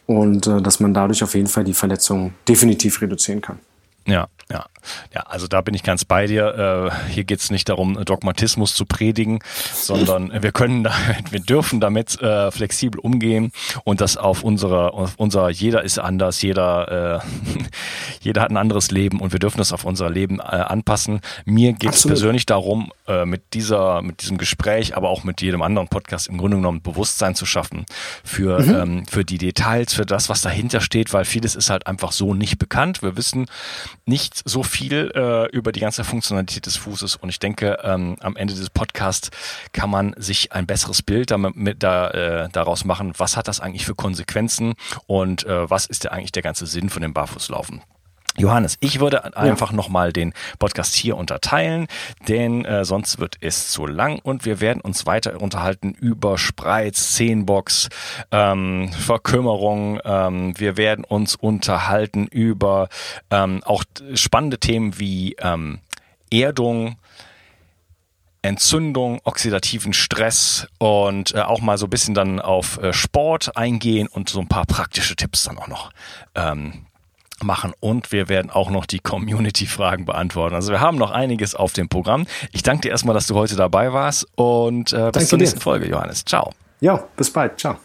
und 0.08 0.48
äh, 0.48 0.62
dass 0.62 0.80
man 0.80 0.94
dadurch 0.94 1.24
auf 1.24 1.36
jeden 1.36 1.48
Fall 1.48 1.64
die 1.64 1.74
Verletzung 1.74 2.34
definitiv 2.48 3.02
reduzieren 3.02 3.42
kann. 3.42 3.60
Ja, 4.06 4.28
ja. 4.52 4.66
Ja, 5.14 5.22
also 5.22 5.48
da 5.48 5.62
bin 5.62 5.74
ich 5.74 5.84
ganz 5.84 6.06
bei 6.06 6.28
dir. 6.28 6.92
Äh, 7.08 7.12
hier 7.12 7.24
geht's 7.24 7.52
nicht 7.52 7.70
darum, 7.70 8.04
Dogmatismus 8.06 8.74
zu 8.76 8.86
predigen, 8.86 9.40
sondern 9.74 10.32
wir 10.44 10.52
können 10.52 10.84
da, 10.84 10.94
wir 11.30 11.40
dürfen 11.40 11.80
damit 11.80 12.22
äh, 12.22 12.52
flexibel 12.52 13.00
umgehen 13.00 13.52
und 13.84 14.02
das 14.02 14.18
auf 14.18 14.44
unsere, 14.44 14.94
auf 14.94 15.14
unser, 15.18 15.50
jeder 15.50 15.84
ist 15.84 16.00
anders, 16.00 16.42
jeder, 16.42 17.22
äh, 17.22 17.60
jeder 18.22 18.42
hat 18.42 18.52
ein 18.52 18.58
anderes 18.58 18.92
Leben 18.92 19.20
und 19.20 19.32
wir 19.32 19.40
dürfen 19.40 19.58
das 19.58 19.74
auf 19.74 19.86
unser 19.86 20.10
Leben 20.10 20.40
äh, 20.40 20.44
anpassen. 20.44 21.22
Mir 21.46 21.74
geht 21.74 21.94
es 21.94 22.06
persönlich 22.06 22.46
darum, 22.46 22.92
äh, 23.08 23.26
mit 23.26 23.54
dieser, 23.54 24.02
mit 24.02 24.22
diesem 24.22 24.38
Gespräch, 24.38 24.96
aber 24.96 25.10
auch 25.10 25.24
mit 25.24 25.42
jedem 25.42 25.62
anderen 25.62 25.88
Podcast 25.88 26.28
im 26.28 26.38
Grunde 26.38 26.58
genommen 26.58 26.82
Bewusstsein 26.82 27.36
zu 27.36 27.46
schaffen 27.46 27.86
für, 28.24 28.60
mhm. 28.60 28.76
ähm, 28.76 29.06
für 29.08 29.26
die 29.26 29.38
Details, 29.38 29.94
für 29.94 30.06
das, 30.06 30.30
was 30.30 30.42
dahinter 30.42 30.82
steht, 30.82 31.14
weil 31.14 31.26
vieles 31.26 31.56
ist 31.56 31.70
halt 31.70 31.88
einfach 31.88 32.12
so 32.12 32.34
nicht 32.34 32.60
bekannt. 32.60 33.02
Wir 33.02 33.18
wissen 33.18 33.48
nicht 34.06 34.42
so 34.46 34.64
viel 34.64 34.75
viel 34.76 35.12
äh, 35.16 35.50
über 35.56 35.72
die 35.72 35.80
ganze 35.80 36.04
Funktionalität 36.04 36.66
des 36.66 36.76
Fußes. 36.76 37.16
Und 37.16 37.30
ich 37.30 37.40
denke, 37.40 37.78
ähm, 37.84 38.18
am 38.20 38.36
Ende 38.36 38.54
dieses 38.54 38.70
Podcasts 38.70 39.30
kann 39.72 39.90
man 39.90 40.14
sich 40.18 40.52
ein 40.52 40.68
besseres 40.68 41.02
Bild 41.02 41.32
damit, 41.32 41.56
mit, 41.56 41.82
da, 41.82 42.10
äh, 42.10 42.50
daraus 42.52 42.84
machen, 42.84 43.14
was 43.18 43.38
hat 43.38 43.48
das 43.48 43.60
eigentlich 43.62 43.86
für 43.86 43.96
Konsequenzen? 43.96 44.74
Und 45.08 45.46
äh, 45.46 45.70
was 45.70 45.86
ist 45.86 46.04
der 46.04 46.12
eigentlich 46.12 46.34
der 46.34 46.44
ganze 46.44 46.66
Sinn 46.66 46.90
von 46.90 47.02
dem 47.02 47.14
Barfußlaufen. 47.14 47.82
Johannes, 48.38 48.78
ich 48.82 49.00
würde 49.00 49.38
einfach 49.38 49.72
ja. 49.72 49.76
nochmal 49.78 50.12
den 50.12 50.34
Podcast 50.60 50.94
hier 50.94 51.16
unterteilen, 51.16 51.88
denn 52.28 52.66
äh, 52.66 52.84
sonst 52.84 53.18
wird 53.20 53.38
es 53.40 53.70
zu 53.70 53.86
lang 53.86 54.20
und 54.20 54.44
wir 54.44 54.60
werden 54.60 54.82
uns 54.82 55.06
weiter 55.06 55.42
unterhalten 55.42 55.92
über 55.94 56.38
Spreiz, 56.38 57.14
Zehnbox, 57.14 57.88
ähm, 58.32 58.92
Verkümmerung. 58.92 60.00
Ähm, 60.04 60.54
wir 60.60 60.76
werden 60.76 61.06
uns 61.06 61.36
unterhalten 61.36 62.28
über 62.28 62.90
ähm, 63.32 63.62
auch 63.64 63.86
spannende 64.16 64.60
Themen 64.60 65.00
wie 65.00 65.36
ähm, 65.40 65.80
Erdung, 66.30 66.98
Entzündung, 68.42 69.22
oxidativen 69.24 69.94
Stress 69.94 70.68
und 70.78 71.34
äh, 71.34 71.40
auch 71.40 71.62
mal 71.62 71.78
so 71.78 71.88
ein 71.88 71.90
bisschen 71.90 72.14
dann 72.14 72.42
auf 72.42 72.78
äh, 72.78 72.92
Sport 72.92 73.56
eingehen 73.56 74.08
und 74.08 74.30
so 74.30 74.40
ein 74.40 74.48
paar 74.50 74.66
praktische 74.66 75.16
Tipps 75.16 75.46
dann 75.46 75.58
auch 75.58 75.68
noch 75.68 75.92
ähm, 76.36 76.86
machen 77.44 77.74
und 77.80 78.12
wir 78.12 78.30
werden 78.30 78.50
auch 78.50 78.70
noch 78.70 78.86
die 78.86 79.00
Community-Fragen 79.00 80.06
beantworten. 80.06 80.56
Also 80.56 80.72
wir 80.72 80.80
haben 80.80 80.98
noch 80.98 81.12
einiges 81.12 81.56
auf 81.56 81.74
dem 81.74 81.90
Programm. 81.90 82.26
Ich 82.52 82.64
danke 82.64 82.84
dir 82.84 82.90
erstmal, 82.90 83.14
dass 83.14 83.28
du 83.28 83.36
heute 83.36 83.56
dabei 83.56 83.94
warst 83.94 84.28
und 84.36 84.94
äh, 84.94 84.96
bis 84.96 85.12
danke 85.12 85.26
zur 85.26 85.40
nächsten 85.40 85.60
dir. 85.60 85.64
Folge, 85.64 85.88
Johannes. 85.88 86.24
Ciao. 86.26 86.52
Ja, 86.82 87.04
bis 87.16 87.32
bald. 87.32 87.60
Ciao. 87.60 87.78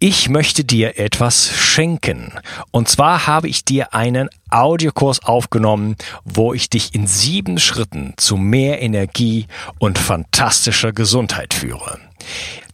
Ich 0.00 0.28
möchte 0.28 0.62
dir 0.62 0.96
etwas 1.00 1.50
schenken. 1.50 2.32
Und 2.70 2.88
zwar 2.88 3.26
habe 3.26 3.48
ich 3.48 3.64
dir 3.64 3.94
einen 3.94 4.28
Audiokurs 4.48 5.24
aufgenommen, 5.24 5.96
wo 6.24 6.54
ich 6.54 6.70
dich 6.70 6.94
in 6.94 7.08
sieben 7.08 7.58
Schritten 7.58 8.14
zu 8.16 8.36
mehr 8.36 8.80
Energie 8.80 9.48
und 9.80 9.98
fantastischer 9.98 10.92
Gesundheit 10.92 11.52
führe. 11.52 11.98